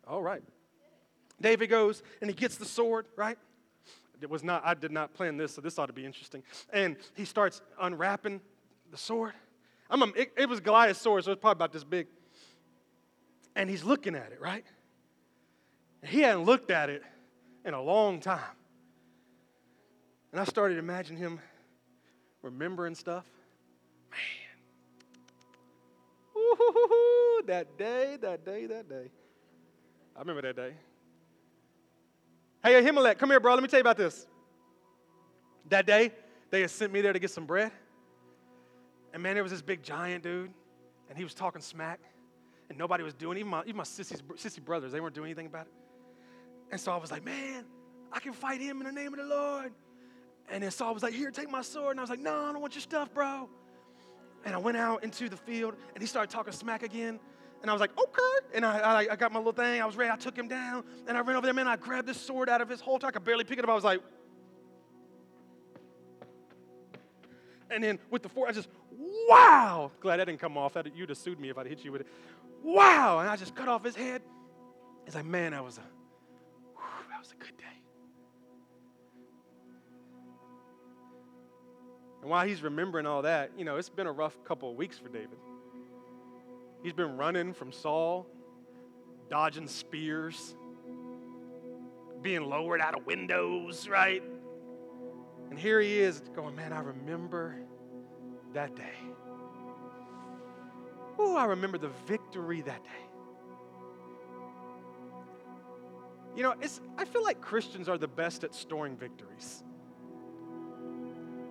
[0.07, 0.43] All right.
[1.41, 3.39] David goes and he gets the sword, right?
[4.21, 6.43] It was not, I did not plan this, so this ought to be interesting.
[6.73, 8.41] And he starts unwrapping
[8.91, 9.35] the sword.
[9.91, 12.07] I'm a, it, it was Goliath's sword, so it's probably about this big.
[13.55, 14.65] And he's looking at it, right?
[16.03, 17.03] He hadn't looked at it
[17.65, 18.41] in a long time.
[20.33, 21.41] And I started imagining him
[22.43, 23.25] remembering stuff.
[24.11, 24.21] Man.
[26.37, 29.11] Ooh, that day, that day, that day.
[30.15, 30.75] I remember that day.
[32.67, 33.55] Hey, Ahimelech, come here, bro.
[33.55, 34.27] Let me tell you about this.
[35.69, 36.11] That day,
[36.51, 37.71] they had sent me there to get some bread.
[39.15, 40.51] And man, there was this big giant dude,
[41.09, 42.01] and he was talking smack,
[42.69, 45.47] and nobody was doing, even my, even my sissy's, sissy brothers, they weren't doing anything
[45.47, 45.73] about it.
[46.73, 47.67] And so I was like, man,
[48.13, 49.73] I can fight him in the name of the Lord.
[50.51, 51.93] And then Saul was like, here, take my sword.
[51.93, 53.49] And I was like, no, I don't want your stuff, bro.
[54.45, 57.21] And I went out into the field and he started talking smack again.
[57.63, 58.47] And I was like, okay.
[58.55, 59.81] And I, I, I, got my little thing.
[59.81, 60.11] I was ready.
[60.11, 60.85] I took him down.
[61.09, 61.67] And I ran over there, man.
[61.67, 63.07] I grabbed this sword out of his holster.
[63.07, 63.71] I could barely pick it up.
[63.71, 64.01] I was like,
[67.71, 68.69] and then with the fork, I just,
[69.29, 69.91] wow.
[70.01, 70.75] Glad that didn't come off.
[70.75, 72.07] That, you'd have sued me if I'd hit you with it.
[72.63, 73.21] Wow.
[73.21, 74.23] And I just cut off his head.
[75.07, 75.83] It's like, man, that was a
[77.11, 77.65] that was a good day.
[82.21, 84.99] And while he's remembering all that, you know, it's been a rough couple of weeks
[84.99, 85.39] for David.
[86.87, 88.29] He's been running from Saul,
[89.29, 90.55] dodging spears,
[92.23, 94.23] being lowered out of windows, right?
[95.51, 97.57] And here he is going, Man, I remember
[98.55, 98.95] that day.
[101.19, 102.91] Oh, I remember the victory that day.
[106.37, 109.65] You know, it's, I feel like Christians are the best at storing victories.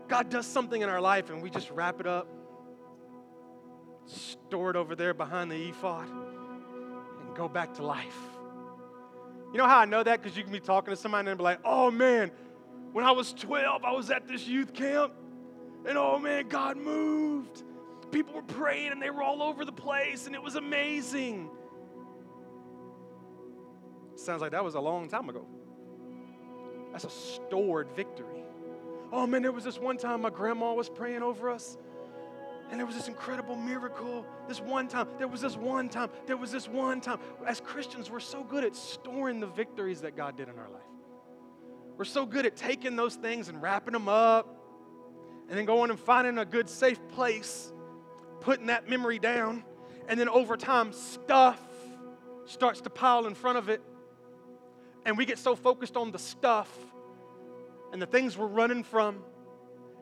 [0.07, 2.29] God does something in our life and we just wrap it up,
[4.05, 8.17] store it over there behind the ephod, and go back to life.
[9.51, 10.21] You know how I know that?
[10.21, 12.31] Because you can be talking to somebody and be like, oh man,
[12.91, 15.13] when I was 12, I was at this youth camp,
[15.87, 17.63] and oh man, God moved.
[18.11, 21.49] People were praying and they were all over the place, and it was amazing.
[24.15, 25.45] Sounds like that was a long time ago.
[26.91, 28.43] That's a stored victory.
[29.11, 31.77] Oh man, there was this one time my grandma was praying over us,
[32.69, 34.25] and there was this incredible miracle.
[34.47, 37.19] This one time, there was this one time, there was this one time.
[37.45, 40.81] As Christians, we're so good at storing the victories that God did in our life.
[41.97, 44.47] We're so good at taking those things and wrapping them up,
[45.49, 47.71] and then going and finding a good, safe place,
[48.41, 49.63] putting that memory down,
[50.07, 51.61] and then over time, stuff
[52.45, 53.81] starts to pile in front of it
[55.05, 56.69] And we get so focused on the stuff
[57.93, 59.23] and the things we're running from,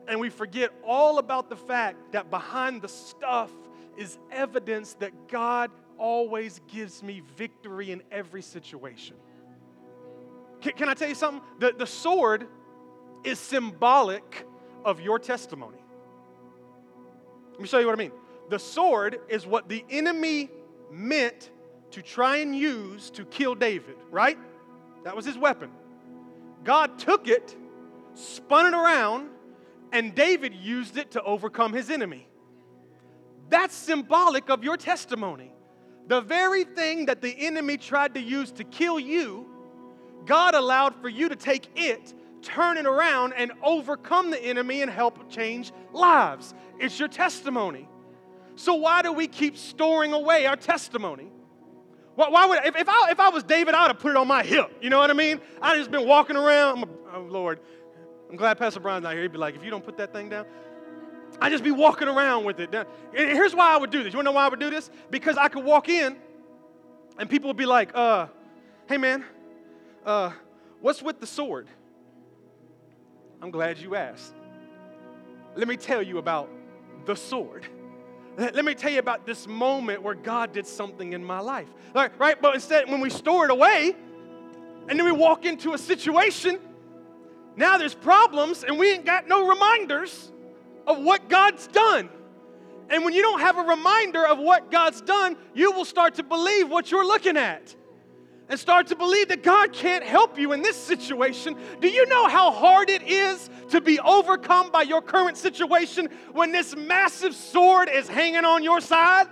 [0.08, 3.50] and we forget all about the fact that behind the stuff
[3.96, 9.16] is evidence that God always gives me victory in every situation.
[10.60, 11.42] Can, can I tell you something?
[11.58, 12.46] The, the sword
[13.22, 14.46] is symbolic
[14.84, 15.78] of your testimony.
[17.52, 18.12] Let me show you what I mean.
[18.50, 20.50] The sword is what the enemy
[20.90, 21.50] meant
[21.92, 24.36] to try and use to kill David, right?
[25.04, 25.70] That was his weapon.
[26.64, 27.56] God took it,
[28.14, 29.30] spun it around,
[29.94, 32.26] and David used it to overcome his enemy.
[33.48, 35.54] That's symbolic of your testimony.
[36.08, 39.46] The very thing that the enemy tried to use to kill you,
[40.26, 44.90] God allowed for you to take it, turn it around, and overcome the enemy and
[44.90, 46.54] help change lives.
[46.80, 47.88] It's your testimony.
[48.56, 51.30] So, why do we keep storing away our testimony?
[52.16, 54.16] Why, why would if, if, I, if I was David, I would have put it
[54.16, 54.76] on my hip.
[54.80, 55.40] You know what I mean?
[55.62, 56.84] I'd just been walking around.
[57.12, 57.60] Oh, Lord,
[58.34, 59.22] I'm glad Pastor Brian's not here.
[59.22, 60.44] He'd be like, if you don't put that thing down,
[61.40, 62.74] I'd just be walking around with it.
[62.74, 64.12] And here's why I would do this.
[64.12, 64.90] You wanna know why I would do this?
[65.08, 66.16] Because I could walk in
[67.16, 68.26] and people would be like, uh,
[68.88, 69.24] hey man,
[70.04, 70.32] uh,
[70.80, 71.68] what's with the sword?
[73.40, 74.34] I'm glad you asked.
[75.54, 76.50] Let me tell you about
[77.04, 77.64] the sword.
[78.36, 81.68] Let me tell you about this moment where God did something in my life.
[81.94, 82.42] Right, right?
[82.42, 83.94] But instead, when we store it away
[84.88, 86.58] and then we walk into a situation,
[87.56, 90.32] now there's problems and we ain't got no reminders
[90.86, 92.08] of what God's done.
[92.90, 96.22] And when you don't have a reminder of what God's done, you will start to
[96.22, 97.74] believe what you're looking at
[98.48, 101.56] and start to believe that God can't help you in this situation.
[101.80, 106.52] Do you know how hard it is to be overcome by your current situation when
[106.52, 109.28] this massive sword is hanging on your side?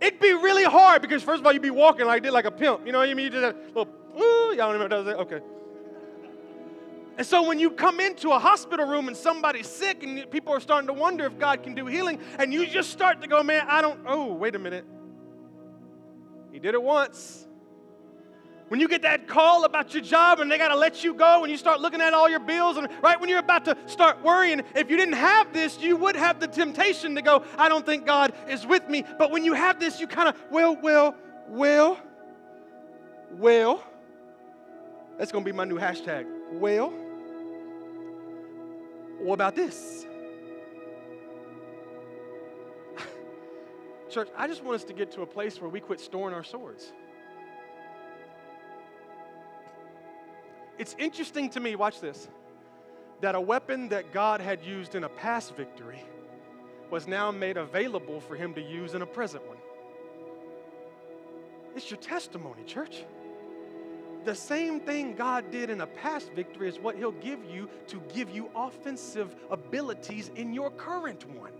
[0.00, 2.50] It'd be really hard because, first of all, you'd be walking like this, like a
[2.50, 2.86] pimp.
[2.86, 3.24] You know what I mean?
[3.24, 5.16] You do that little, ooh, y'all don't remember that?
[5.18, 5.40] Okay.
[7.18, 10.60] And so when you come into a hospital room and somebody's sick and people are
[10.60, 13.66] starting to wonder if God can do healing, and you just start to go, man,
[13.68, 14.84] I don't, oh, wait a minute.
[16.52, 17.46] He did it once.
[18.68, 21.44] When you get that call about your job and they got to let you go
[21.44, 24.22] and you start looking at all your bills, and right when you're about to start
[24.22, 27.86] worrying, if you didn't have this, you would have the temptation to go, I don't
[27.86, 29.04] think God is with me.
[29.18, 31.14] But when you have this, you kind of, well, well,
[31.48, 31.98] well,
[33.30, 33.84] well,
[35.16, 36.26] that's going to be my new hashtag.
[36.52, 36.92] Well,
[39.26, 40.06] what about this?
[44.10, 46.44] Church, I just want us to get to a place where we quit storing our
[46.44, 46.92] swords.
[50.78, 52.28] It's interesting to me, watch this,
[53.20, 56.04] that a weapon that God had used in a past victory
[56.90, 59.56] was now made available for him to use in a present one.
[61.74, 63.04] It's your testimony, church.
[64.26, 68.02] The same thing God did in a past victory is what He'll give you to
[68.12, 71.52] give you offensive abilities in your current one.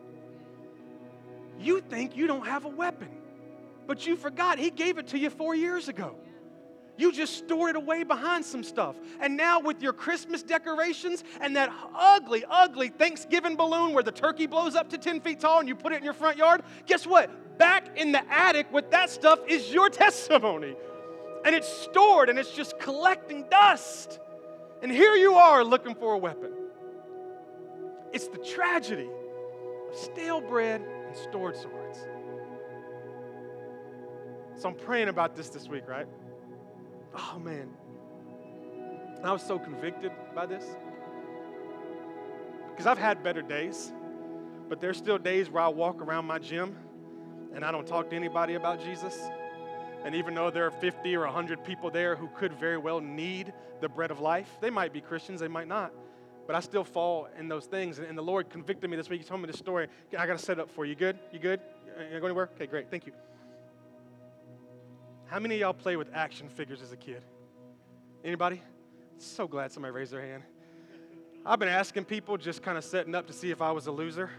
[1.61, 3.09] You think you don't have a weapon,
[3.87, 6.17] but you forgot He gave it to you four years ago.
[6.97, 8.97] You just stored it away behind some stuff.
[9.21, 14.47] And now, with your Christmas decorations and that ugly, ugly Thanksgiving balloon where the turkey
[14.47, 17.07] blows up to 10 feet tall and you put it in your front yard, guess
[17.07, 17.59] what?
[17.59, 20.75] Back in the attic with that stuff is your testimony.
[21.47, 24.19] And it's stored and it's just collecting dust.
[24.83, 26.51] And here you are looking for a weapon.
[28.13, 29.09] It's the tragedy
[29.89, 32.01] of stale bread and stored swords.
[34.57, 36.09] So I'm praying about this this week, right?
[37.17, 37.69] oh man.
[39.23, 40.65] I was so convicted by this.
[42.71, 43.93] Because I've had better days,
[44.69, 46.77] but there's still days where I walk around my gym
[47.55, 49.17] and I don't talk to anybody about Jesus.
[50.07, 53.53] And even though there are 50 or 100 people there who could very well need
[53.81, 55.93] the bread of life, they might be Christians, they might not.
[56.47, 57.99] But I still fall in those things.
[57.99, 59.23] And the Lord convicted me this week.
[59.23, 59.89] He told me this story.
[60.17, 60.95] I got to set up for you.
[60.95, 61.19] Good?
[61.33, 61.59] You good?
[61.99, 62.49] Uh, you go anywhere?
[62.55, 62.89] Okay, great.
[62.89, 63.13] Thank you.
[65.25, 67.23] How many of y'all play with action figures as a kid?
[68.25, 68.63] Anybody?
[69.19, 70.45] So glad somebody raised their hand.
[71.45, 73.93] I've been asking people, just kind of setting up to see if I was a
[73.93, 74.31] loser.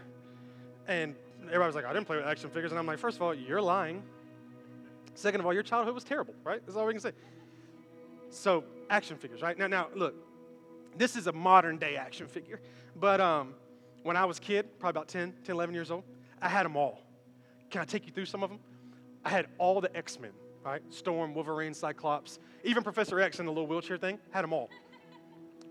[0.86, 1.14] And
[1.44, 2.72] everybody was like, I didn't play with action figures.
[2.72, 4.02] And I'm like, first of all, you're lying.
[5.18, 6.60] Second of all, your childhood was terrible, right?
[6.64, 7.12] That's all we can say.
[8.30, 9.58] So, action figures, right?
[9.58, 10.14] Now, now, look,
[10.96, 12.60] this is a modern day action figure.
[12.94, 13.54] But um,
[14.04, 16.04] when I was a kid, probably about 10, 10, 11 years old,
[16.40, 17.02] I had them all.
[17.70, 18.60] Can I take you through some of them?
[19.24, 20.30] I had all the X Men
[20.64, 20.82] right?
[20.92, 24.68] Storm, Wolverine, Cyclops, even Professor X in the little wheelchair thing, had them all.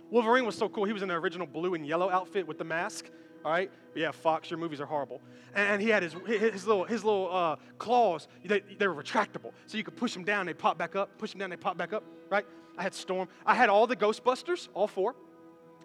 [0.09, 0.85] Wolverine was so cool.
[0.85, 3.05] He was in the original blue and yellow outfit with the mask,
[3.45, 5.21] All right, yeah, Fox, your movies are horrible.
[5.55, 8.27] And he had his his little his little uh, claws.
[8.43, 11.17] They, they were retractable, so you could push them down, they pop back up.
[11.17, 12.03] Push them down, they pop back up.
[12.29, 12.45] Right?
[12.77, 13.27] I had Storm.
[13.45, 15.15] I had all the Ghostbusters, all four.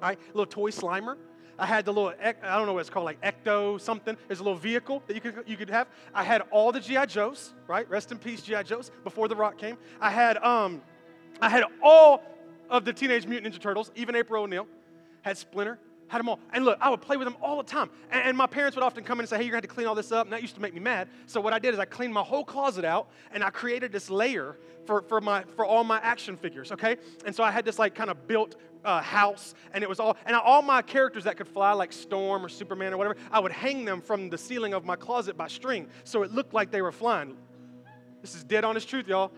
[0.03, 1.17] All right, little toy Slimer.
[1.59, 4.17] I had the little, I don't know what it's called, like Ecto something.
[4.27, 5.89] There's a little vehicle that you could, you could have.
[6.15, 7.07] I had all the G.I.
[7.07, 7.89] Joes, right?
[7.89, 8.63] Rest in peace, G.I.
[8.65, 9.77] Joes, before The Rock came.
[10.01, 10.83] I had, um,
[11.41, 12.23] I had all
[12.69, 14.67] of the Teenage Mutant Ninja Turtles, even April O'Neil.
[15.21, 15.79] Had Splinter,
[16.13, 16.39] had them all.
[16.53, 17.89] And look, I would play with them all the time.
[18.11, 19.71] And, and my parents would often come in and say, hey, you're going to have
[19.71, 20.27] to clean all this up.
[20.27, 21.09] And that used to make me mad.
[21.27, 24.11] So what I did is I cleaned my whole closet out and I created this
[24.11, 26.99] layer for, for, my, for all my action figures, okay?
[27.25, 30.17] And so I had this like kind of built uh, house, and it was all,
[30.27, 33.53] and all my characters that could fly, like Storm or Superman or whatever, I would
[33.53, 36.83] hang them from the ceiling of my closet by string, so it looked like they
[36.83, 37.37] were flying.
[38.23, 39.31] This is dead honest truth, y'all.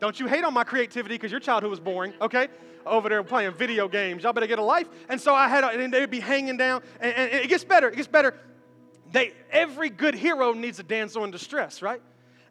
[0.00, 2.48] Don't you hate on my creativity because your childhood was boring, okay?
[2.86, 4.22] Over there playing video games.
[4.22, 4.88] Y'all better get a life.
[5.08, 7.88] And so I had, and they'd be hanging down, and, and it gets better.
[7.88, 8.34] It gets better.
[9.12, 12.02] They, every good hero needs a damsel in distress, right?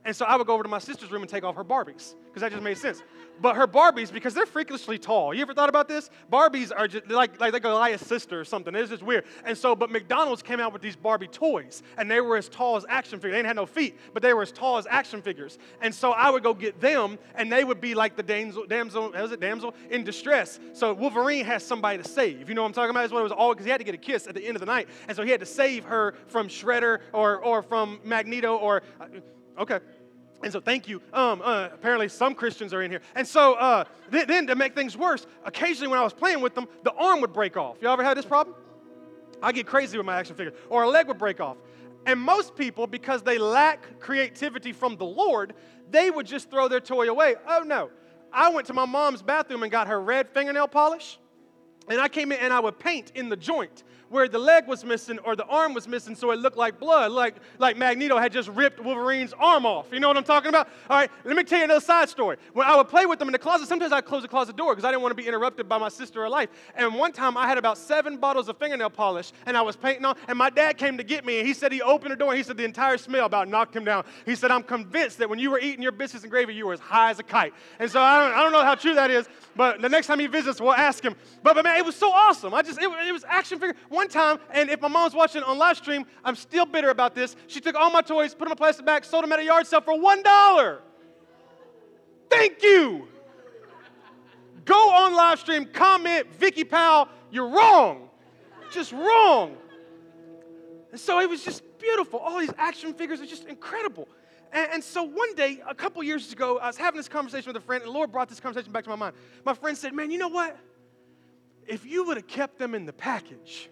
[0.05, 2.15] And so I would go over to my sister's room and take off her Barbies
[2.27, 3.01] because that just made sense.
[3.41, 5.33] But her Barbies, because they're freakishly tall.
[5.33, 6.09] You ever thought about this?
[6.31, 8.73] Barbies are just like, like, like Goliath's sister or something.
[8.75, 9.25] It's just weird.
[9.45, 12.75] And so, but McDonald's came out with these Barbie toys, and they were as tall
[12.75, 13.33] as action figures.
[13.33, 15.57] They didn't have no feet, but they were as tall as action figures.
[15.81, 19.11] And so I would go get them, and they would be like the damsel, damsel,
[19.11, 20.59] was it damsel in distress.
[20.73, 22.49] So Wolverine has somebody to save.
[22.49, 23.01] You know what I'm talking about?
[23.01, 24.55] That's what it was all because he had to get a kiss at the end
[24.55, 27.99] of the night, and so he had to save her from Shredder or or from
[28.03, 29.05] Magneto or uh,
[29.59, 29.79] okay.
[30.43, 31.01] And so, thank you.
[31.13, 33.01] Um, uh, apparently, some Christians are in here.
[33.15, 36.53] And so, uh, then, then, to make things worse, occasionally when I was playing with
[36.53, 37.77] them, the arm would break off.
[37.81, 38.55] Y'all ever had this problem?
[39.41, 41.57] I get crazy with my action figure, or a leg would break off.
[42.05, 45.53] And most people, because they lack creativity from the Lord,
[45.89, 47.35] they would just throw their toy away.
[47.47, 47.89] Oh no.
[48.31, 51.19] I went to my mom's bathroom and got her red fingernail polish,
[51.87, 53.83] and I came in and I would paint in the joint
[54.13, 57.11] where the leg was missing or the arm was missing so it looked like blood,
[57.11, 59.87] like, like Magneto had just ripped Wolverine's arm off.
[59.91, 60.69] You know what I'm talking about?
[60.87, 62.37] All right, let me tell you another side story.
[62.53, 64.73] When I would play with them in the closet, sometimes I'd close the closet door
[64.73, 66.49] because I didn't want to be interrupted by my sister or life.
[66.75, 70.05] And one time I had about seven bottles of fingernail polish and I was painting
[70.05, 72.29] on, and my dad came to get me and he said he opened the door
[72.29, 74.05] and he said the entire smell about knocked him down.
[74.27, 76.73] He said, I'm convinced that when you were eating your biscuits and gravy, you were
[76.73, 77.53] as high as a kite.
[77.79, 80.19] And so I don't, I don't know how true that is, but the next time
[80.19, 81.15] he visits, we'll ask him.
[81.41, 82.53] But, but man, it was so awesome.
[82.53, 83.75] I just, it, it was action figure.
[83.89, 87.35] One time, and if my mom's watching on live stream, I'm still bitter about this.
[87.47, 89.67] She took all my toys, put them in plastic bag, sold them at a yard
[89.67, 90.79] sale for $1.
[92.29, 93.07] Thank you.
[94.65, 98.09] Go on live stream, comment, Vicky Powell, you're wrong.
[98.71, 99.57] Just wrong.
[100.91, 102.19] And so it was just beautiful.
[102.19, 104.07] All these action figures are just incredible.
[104.51, 107.61] And, and, so one day, a couple years ago, I was having this conversation with
[107.61, 109.15] a friend, and the Lord brought this conversation back to my mind.
[109.43, 110.55] My friend said, Man, you know what?
[111.67, 113.69] If you would have kept them in the package,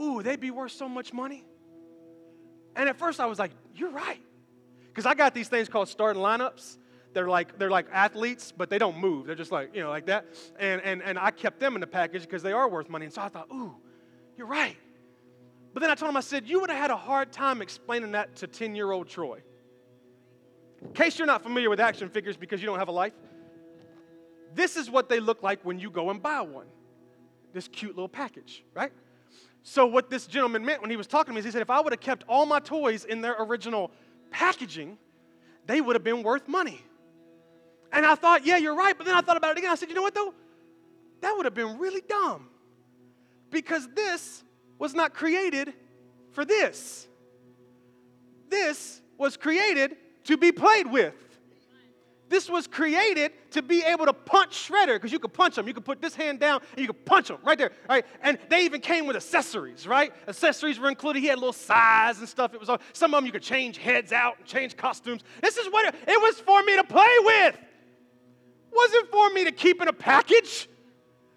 [0.00, 1.44] ooh, they'd be worth so much money.
[2.74, 4.20] And at first I was like, you're right.
[4.88, 6.78] Because I got these things called starting lineups.
[7.12, 9.26] They're like, they're like athletes, but they don't move.
[9.26, 10.26] They're just like, you know, like that.
[10.58, 13.06] And, and, and I kept them in the package because they are worth money.
[13.06, 13.74] And so I thought, ooh,
[14.36, 14.76] you're right.
[15.72, 18.12] But then I told him, I said, you would have had a hard time explaining
[18.12, 19.42] that to 10 year old Troy.
[20.82, 23.12] In case you're not familiar with action figures because you don't have a life,
[24.54, 26.66] this is what they look like when you go and buy one.
[27.52, 28.92] This cute little package, right?
[29.68, 31.70] So, what this gentleman meant when he was talking to me is he said, if
[31.70, 33.90] I would have kept all my toys in their original
[34.30, 34.96] packaging,
[35.66, 36.80] they would have been worth money.
[37.90, 38.96] And I thought, yeah, you're right.
[38.96, 39.72] But then I thought about it again.
[39.72, 40.32] I said, you know what, though?
[41.20, 42.48] That would have been really dumb
[43.50, 44.44] because this
[44.78, 45.74] was not created
[46.30, 47.08] for this.
[48.48, 51.12] This was created to be played with.
[52.28, 55.68] This was created to be able to punch Shredder because you could punch him.
[55.68, 58.04] You could put this hand down and you could punch him right there, right?
[58.20, 60.12] And they even came with accessories, right?
[60.26, 61.20] Accessories were included.
[61.20, 62.52] He had little sais and stuff.
[62.52, 65.22] It was all, some of them you could change heads out and change costumes.
[65.40, 67.58] This is what it, it was for me to play with.
[68.72, 70.68] Wasn't for me to keep in a package.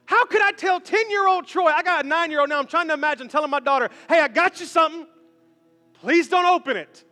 [0.06, 1.70] How could I tell 10 year old Troy?
[1.70, 2.58] I got a nine year old now.
[2.58, 5.06] I'm trying to imagine telling my daughter, hey, I got you something.
[6.02, 7.04] Please don't open it.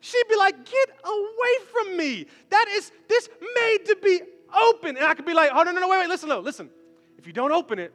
[0.00, 2.26] She'd be like, Get away from me.
[2.50, 4.20] That is this made to be
[4.54, 4.96] open.
[4.96, 6.70] And I could be like, Oh, no, no, no, wait, wait, listen, no, listen.
[7.18, 7.92] If you don't open it,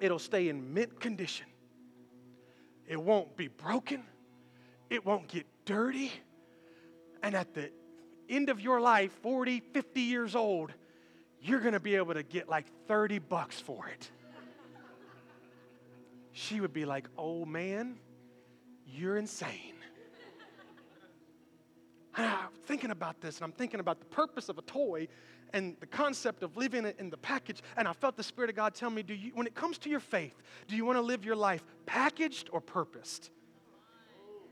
[0.00, 1.46] it'll stay in mint condition.
[2.86, 4.02] It won't be broken,
[4.90, 6.12] it won't get dirty.
[7.22, 7.70] And at the
[8.28, 10.72] end of your life, 40, 50 years old,
[11.40, 14.10] you're going to be able to get like 30 bucks for it.
[16.32, 17.96] She would be like, Oh man,
[18.86, 19.74] you're insane.
[22.16, 25.08] And I'm thinking about this, and I'm thinking about the purpose of a toy
[25.54, 27.62] and the concept of living it in the package.
[27.76, 29.90] And I felt the Spirit of God tell me, do you, when it comes to
[29.90, 30.34] your faith,
[30.68, 33.30] do you want to live your life packaged or purposed?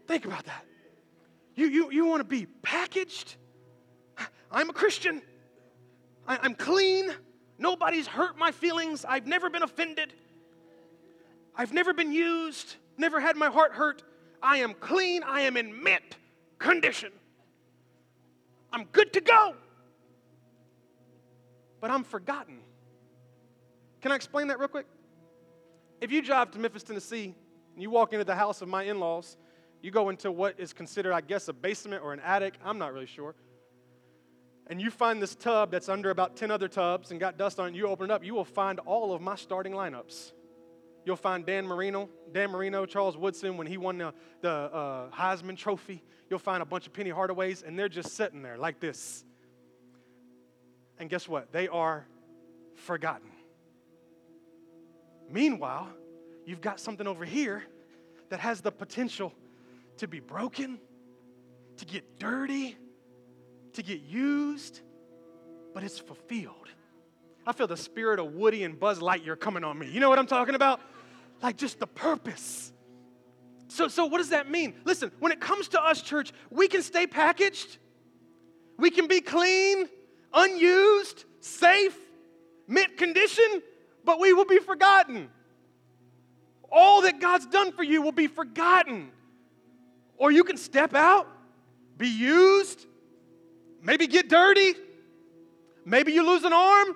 [0.07, 0.65] Think about that.
[1.55, 3.37] You, you, you want to be packaged?
[4.51, 5.23] I'm a Christian.
[6.27, 7.13] I, I'm clean.
[7.59, 9.05] Nobody's hurt my feelings.
[9.05, 10.15] I've never been offended.
[11.55, 14.03] I've never been used, never had my heart hurt.
[14.43, 15.23] I am clean.
[15.23, 16.17] I am in mint
[16.59, 17.13] condition.
[18.73, 19.55] I'm good to go.
[21.81, 22.59] But I'm forgotten.
[24.01, 24.87] Can I explain that real quick?
[26.01, 27.35] If you drive to Memphis, Tennessee,
[27.75, 29.37] and you walk into the house of my in laws,
[29.83, 32.93] you go into what is considered, I guess, a basement or an attic, I'm not
[32.93, 33.35] really sure,
[34.71, 37.67] and you find this tub that's under about 10 other tubs and got dust on
[37.67, 40.33] it, and you open it up, you will find all of my starting lineups.
[41.05, 45.57] You'll find Dan Marino, Dan Marino, Charles Woodson when he won the, the uh, Heisman
[45.57, 46.03] Trophy.
[46.29, 49.25] You'll find a bunch of Penny Hardaways, and they're just sitting there like this.
[50.99, 51.51] And guess what?
[51.53, 52.07] They are
[52.75, 53.31] forgotten.
[55.31, 55.89] Meanwhile,
[56.45, 57.65] you've got something over here
[58.29, 59.33] that has the potential
[59.97, 60.79] to be broken,
[61.79, 62.77] to get dirty,
[63.73, 64.81] to get used,
[65.73, 66.69] but it's fulfilled.
[67.51, 69.91] I feel the spirit of Woody and Buzz Lightyear coming on me.
[69.91, 70.81] You know what I'm talking about?
[71.43, 72.73] Like just the purpose.
[73.67, 74.75] So, so what does that mean?
[74.85, 77.79] Listen, when it comes to us, church, we can stay packaged,
[78.79, 79.89] we can be clean,
[80.33, 81.99] unused, safe,
[82.69, 83.63] mint condition,
[84.05, 85.29] but we will be forgotten.
[86.71, 89.11] All that God's done for you will be forgotten.
[90.19, 91.27] Or you can step out,
[91.99, 92.87] be used,
[93.83, 94.75] maybe get dirty,
[95.85, 96.95] maybe you lose an arm,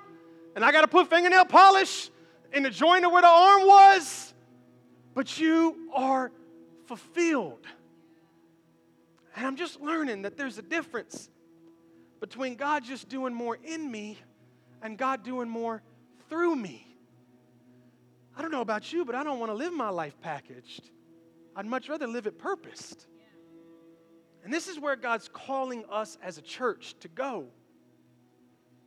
[0.55, 2.11] and I got to put fingernail polish
[2.53, 4.35] in the joint of where the arm was,
[5.15, 6.31] but you are
[6.87, 7.67] fulfilled.
[9.37, 11.29] And I'm just learning that there's a difference
[12.21, 14.19] between God just doing more in me
[14.83, 15.83] and God doing more
[16.29, 16.87] through me.
[18.37, 20.91] I don't know about you, but I don't want to live my life packaged.
[21.57, 23.07] I'd much rather live it purposed.
[24.45, 27.47] And this is where God's calling us as a church to go.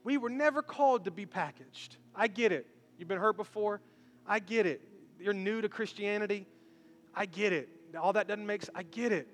[0.08, 1.98] We were never called to be packaged.
[2.16, 2.66] I get it.
[2.98, 3.82] You've been hurt before.
[4.26, 4.80] I get it.
[5.20, 6.48] You're new to Christianity.
[7.14, 7.68] I get it.
[8.02, 8.74] All that doesn't make sense.
[8.74, 9.28] I get it.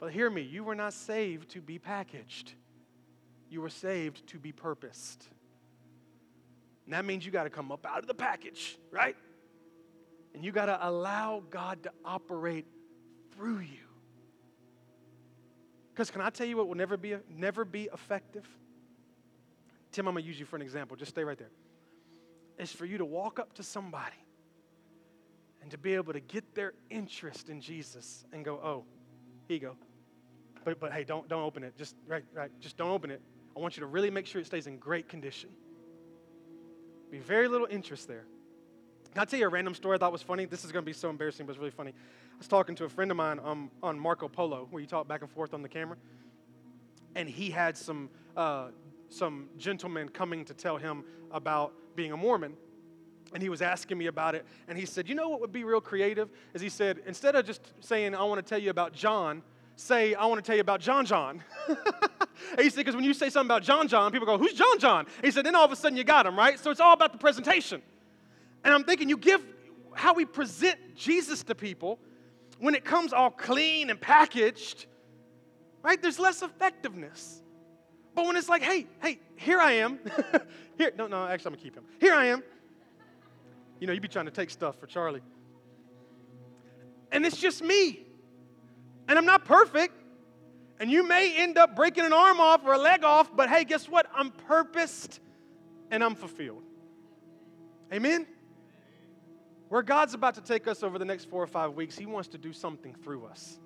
[0.00, 2.54] But hear me, you were not saved to be packaged.
[3.48, 5.28] You were saved to be purposed.
[6.86, 9.14] And that means you got to come up out of the package, right?
[10.34, 12.66] And you got to allow God to operate
[13.36, 13.86] through you.
[15.94, 18.48] Because can I tell you what will never be, never be effective?
[19.96, 20.94] Tim, I'm going to use you for an example.
[20.94, 21.48] Just stay right there.
[22.58, 24.22] It's for you to walk up to somebody
[25.62, 28.84] and to be able to get their interest in Jesus and go, oh,
[29.48, 29.76] here you go.
[30.66, 31.78] But, but hey, don't, don't open it.
[31.78, 33.22] Just, right, right, just don't open it.
[33.56, 35.48] I want you to really make sure it stays in great condition.
[37.10, 38.26] Be very little interest there.
[39.14, 40.44] Can I tell you a random story I thought was funny?
[40.44, 41.92] This is going to be so embarrassing, but it's really funny.
[41.92, 45.08] I was talking to a friend of mine um, on Marco Polo, where you talk
[45.08, 45.96] back and forth on the camera,
[47.14, 48.66] and he had some uh,
[49.16, 52.54] some gentlemen coming to tell him about being a Mormon.
[53.32, 54.46] And he was asking me about it.
[54.68, 56.28] And he said, You know what would be real creative?
[56.54, 59.42] Is he said, instead of just saying, I want to tell you about John,
[59.74, 61.42] say, I want to tell you about John John.
[62.58, 65.06] he said, Because when you say something about John John, people go, Who's John John?
[65.06, 66.58] And he said, Then all of a sudden you got him, right?
[66.58, 67.82] So it's all about the presentation.
[68.64, 69.44] And I'm thinking, you give
[69.94, 71.98] how we present Jesus to people
[72.58, 74.86] when it comes all clean and packaged,
[75.82, 76.00] right?
[76.00, 77.42] There's less effectiveness.
[78.16, 80.00] But when it's like, hey, hey, here I am.
[80.78, 81.84] here, no, no, actually, I'm gonna keep him.
[82.00, 82.42] Here I am.
[83.78, 85.20] You know, you'd be trying to take stuff for Charlie.
[87.12, 88.06] And it's just me.
[89.06, 89.94] And I'm not perfect.
[90.80, 93.64] And you may end up breaking an arm off or a leg off, but hey,
[93.64, 94.06] guess what?
[94.14, 95.20] I'm purposed
[95.90, 96.62] and I'm fulfilled.
[97.92, 98.26] Amen?
[99.68, 102.28] Where God's about to take us over the next four or five weeks, He wants
[102.30, 103.58] to do something through us.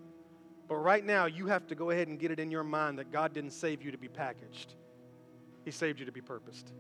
[0.71, 3.11] But right now, you have to go ahead and get it in your mind that
[3.11, 4.77] God didn't save you to be packaged,
[5.65, 6.73] He saved you to be purposed.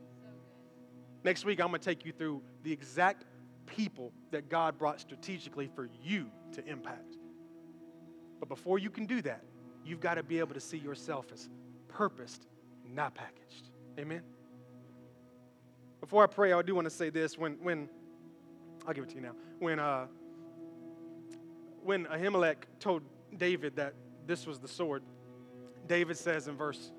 [1.24, 3.24] Next week, I'm going to take you through the exact
[3.66, 7.16] people that God brought strategically for you to impact.
[8.38, 9.42] But before you can do that,
[9.84, 11.50] you've got to be able to see yourself as
[11.88, 12.46] purposed,
[12.88, 13.70] not packaged.
[13.98, 14.22] Amen?
[16.00, 17.36] Before I pray, I do want to say this.
[17.36, 17.88] When, when
[18.86, 19.34] I'll give it to you now.
[19.58, 20.06] When, uh,
[21.82, 23.02] when Ahimelech told
[23.36, 23.94] David that
[24.26, 25.02] this was the sword,
[25.86, 26.92] David says in verse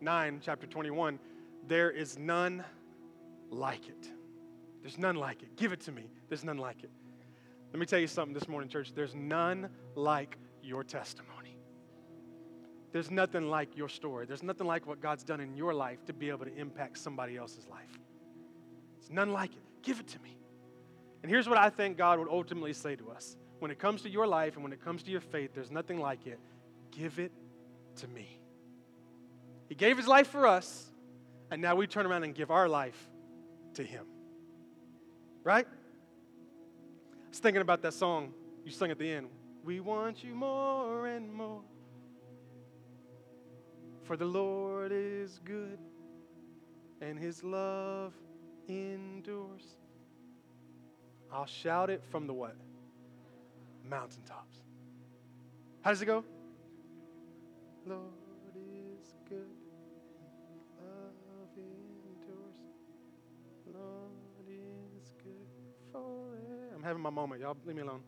[0.00, 1.18] 9, chapter 21,
[1.66, 2.64] there is none
[3.50, 4.08] like it.
[4.82, 5.56] There's none like it.
[5.56, 6.10] Give it to me.
[6.28, 6.90] There's none like it.
[7.72, 8.92] Let me tell you something this morning, church.
[8.94, 11.32] There's none like your testimony.
[12.92, 14.24] there's nothing like your story.
[14.26, 17.36] There's nothing like what God's done in your life to be able to impact somebody
[17.36, 17.98] else's life.
[18.98, 19.62] It's none like it.
[19.82, 20.38] Give it to me.
[21.22, 24.10] And here's what I think God would ultimately say to us when it comes to
[24.10, 26.38] your life and when it comes to your faith, there's nothing like it.
[26.90, 27.32] Give it
[27.96, 28.38] to me.
[29.68, 30.86] He gave his life for us,
[31.50, 32.98] and now we turn around and give our life
[33.74, 34.06] to him.
[35.42, 35.66] Right?
[35.66, 38.32] I was thinking about that song
[38.64, 39.28] you sung at the end.
[39.64, 41.62] We want you more and more.
[44.02, 45.78] For the Lord is good,
[47.00, 48.12] and his love
[48.68, 49.76] endures.
[51.32, 52.56] I'll shout it from the what?
[53.88, 54.58] Mountaintops.
[55.82, 56.24] How does it go?
[57.86, 58.10] Lord
[58.56, 59.46] is good.
[60.80, 62.56] Love endures.
[63.72, 65.46] Lord is good
[65.92, 66.74] forever.
[66.74, 67.40] I'm having my moment.
[67.40, 68.02] Y'all leave me alone.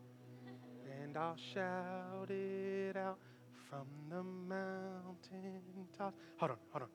[1.01, 3.17] And I'll shout it out
[3.69, 6.17] from the mountaintops.
[6.37, 6.89] Hold on, hold on.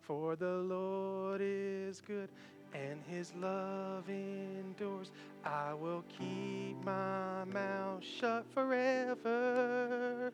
[0.00, 2.30] For the Lord is good
[2.76, 5.10] and his love endures.
[5.44, 10.32] I will keep my mouth shut forever.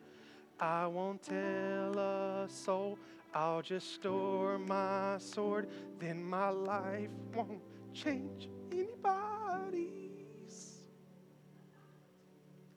[0.59, 2.97] I won't tell a soul,
[3.33, 5.69] I'll just store my sword.
[5.99, 7.61] Then my life won't
[7.93, 9.89] change anybody's.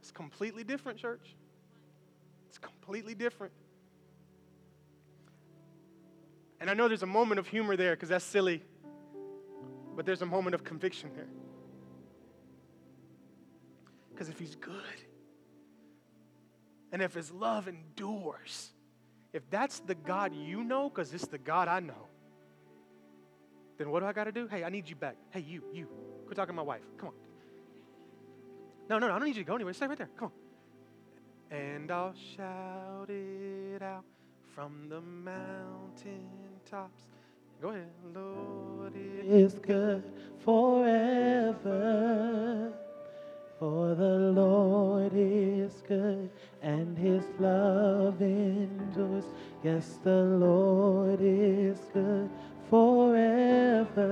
[0.00, 1.36] It's completely different, church.
[2.48, 3.52] It's completely different.
[6.60, 8.62] And I know there's a moment of humor there because that's silly
[9.96, 11.28] but there's a moment of conviction there.
[14.10, 15.00] Because if he's good,
[16.92, 18.72] and if his love endures,
[19.32, 22.08] if that's the God you know, because it's the God I know,
[23.78, 24.46] then what do I got to do?
[24.46, 25.16] Hey, I need you back.
[25.30, 25.88] Hey, you, you.
[26.26, 26.82] Quit talking to my wife.
[26.96, 27.14] Come on.
[28.88, 29.74] No, no, no, I don't need you to go anywhere.
[29.74, 30.08] Stay right there.
[30.16, 30.30] Come
[31.50, 31.58] on.
[31.58, 34.04] And I'll shout it out
[34.54, 37.08] from the mountaintops.
[37.60, 37.88] Go ahead.
[38.14, 40.04] Lord is good
[40.44, 41.52] forever.
[43.58, 46.28] For the Lord is good
[46.60, 49.24] and his love endures.
[49.64, 52.28] Yes, the Lord is good
[52.68, 54.06] forever.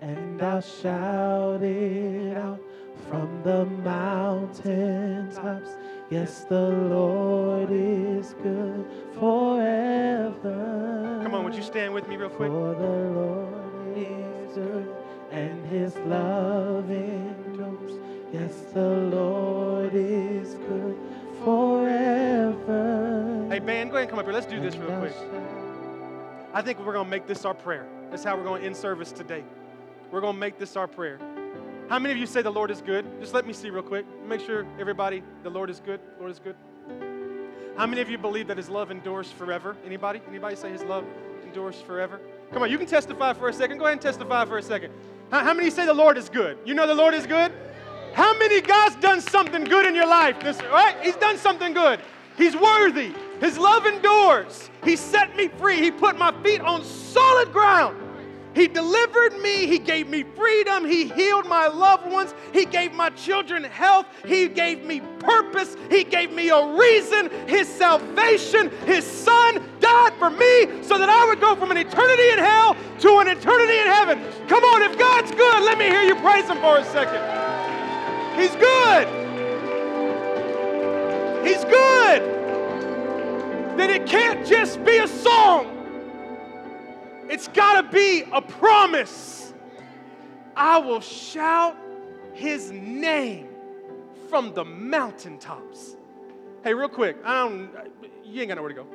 [0.00, 2.60] And I'll shout it out
[3.08, 5.70] from the mountaintops.
[6.14, 8.86] Yes, the Lord is good
[9.18, 10.30] forever.
[11.24, 12.52] Come on, would you stand with me real quick?
[12.52, 14.94] For the Lord is good
[15.32, 17.98] and his love endures.
[18.32, 20.96] Yes, the Lord is good
[21.42, 23.48] forever.
[23.50, 24.34] Hey, band, go ahead and come up here.
[24.34, 25.16] Let's do this real quick.
[26.52, 27.88] I think we're going to make this our prayer.
[28.12, 29.42] That's how we're going to end service today.
[30.12, 31.18] We're going to make this our prayer.
[31.88, 33.04] How many of you say the Lord is good?
[33.20, 34.06] Just let me see real quick.
[34.26, 36.00] Make sure everybody, the Lord is good.
[36.18, 36.56] Lord is good.
[37.76, 39.76] How many of you believe that his love endures forever?
[39.84, 40.22] Anybody?
[40.28, 41.04] Anybody say his love
[41.44, 42.20] endures forever?
[42.52, 43.78] Come on, you can testify for a second.
[43.78, 44.92] Go ahead and testify for a second.
[45.30, 46.56] How, how many say the Lord is good?
[46.64, 47.52] You know the Lord is good?
[48.14, 50.40] How many God's done something good in your life?
[50.40, 50.96] This, right?
[51.02, 52.00] He's done something good.
[52.38, 53.12] He's worthy.
[53.40, 54.70] His love endures.
[54.84, 55.80] He set me free.
[55.80, 58.03] He put my feet on solid ground.
[58.54, 59.66] He delivered me.
[59.66, 60.84] He gave me freedom.
[60.84, 62.34] He healed my loved ones.
[62.52, 64.06] He gave my children health.
[64.24, 65.76] He gave me purpose.
[65.90, 67.30] He gave me a reason.
[67.46, 72.30] His salvation, His Son died for me so that I would go from an eternity
[72.30, 74.22] in hell to an eternity in heaven.
[74.48, 77.22] Come on, if God's good, let me hear you praise Him for a second.
[78.38, 79.08] He's good.
[81.44, 82.22] He's good.
[83.76, 85.73] Then it can't just be a song.
[87.28, 89.54] It's got to be a promise.
[90.56, 91.76] I will shout
[92.32, 93.48] his name
[94.28, 95.96] from the mountaintops.
[96.62, 97.70] Hey, real quick, I don't,
[98.24, 98.86] you ain't got nowhere to go.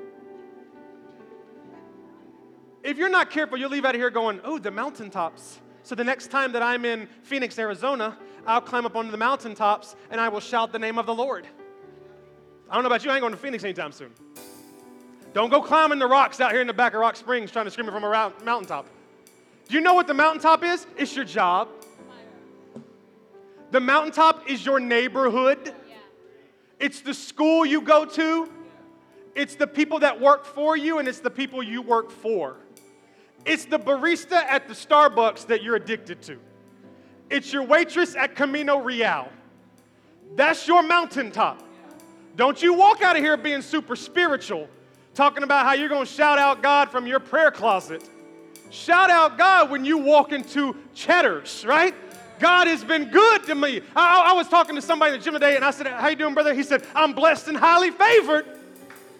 [2.83, 5.59] If you're not careful, you'll leave out of here going, oh, the mountaintops.
[5.83, 9.95] So the next time that I'm in Phoenix, Arizona, I'll climb up onto the mountaintops
[10.09, 11.47] and I will shout the name of the Lord.
[12.69, 14.11] I don't know about you, I ain't going to Phoenix anytime soon.
[15.33, 17.71] Don't go climbing the rocks out here in the back of Rock Springs trying to
[17.71, 18.87] scream it from a mountaintop.
[19.67, 20.87] Do you know what the mountaintop is?
[20.97, 21.69] It's your job.
[23.71, 25.75] The mountaintop is your neighborhood.
[26.79, 28.49] It's the school you go to.
[29.35, 32.55] It's the people that work for you, and it's the people you work for.
[33.45, 36.39] It's the barista at the Starbucks that you're addicted to.
[37.29, 39.29] It's your waitress at Camino Real.
[40.35, 41.61] That's your mountaintop.
[42.35, 44.67] Don't you walk out of here being super spiritual
[45.19, 48.09] talking about how you're going to shout out God from your prayer closet.
[48.69, 51.93] Shout out God when you walk into Cheddar's, right?
[52.39, 53.81] God has been good to me.
[53.93, 56.15] I, I, was talking to somebody in the gym today, and I said, "How you
[56.15, 58.45] doing, brother?" He said, "I'm blessed and highly favored."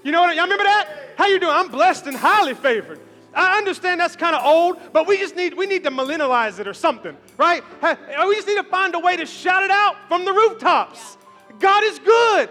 [0.02, 0.34] You know what?
[0.38, 0.88] Y'all remember that?
[1.18, 1.52] How you doing?
[1.52, 3.02] I'm blessed and highly favored.
[3.34, 6.68] I understand that's kind of old, but we just need we need to millennialize it
[6.70, 7.62] or something, right?
[7.84, 11.18] We just need to find a way to shout it out from the rooftops.
[11.60, 12.50] God is good.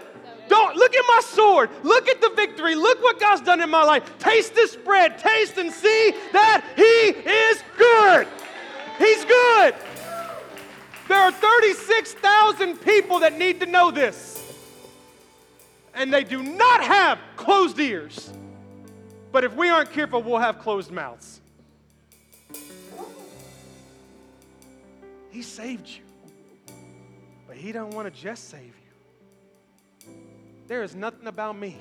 [0.49, 1.69] Don't look at my sword.
[1.83, 2.75] Look at the victory.
[2.75, 4.17] Look what God's done in my life.
[4.19, 5.17] Taste this bread.
[5.19, 6.81] Taste and see that He
[7.29, 8.27] is good.
[8.97, 9.75] He's good.
[11.07, 14.35] There are 36,000 people that need to know this.
[15.93, 18.31] And they do not have closed ears.
[19.31, 21.41] But if we aren't careful, we'll have closed mouths.
[25.29, 26.03] He saved you.
[27.47, 28.78] But he don't want to just save you.
[30.69, 31.79] There is nothing about me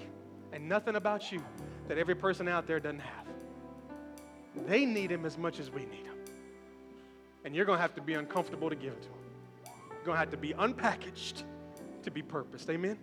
[0.51, 1.43] and nothing about you
[1.89, 3.27] that every person out there doesn't have.
[4.67, 6.17] They need him as much as we need him.
[7.45, 9.19] And you're going to have to be uncomfortable to give it to them.
[9.91, 11.43] You're going to have to be unpackaged
[12.03, 12.71] to be purposed.
[12.71, 12.99] Amen?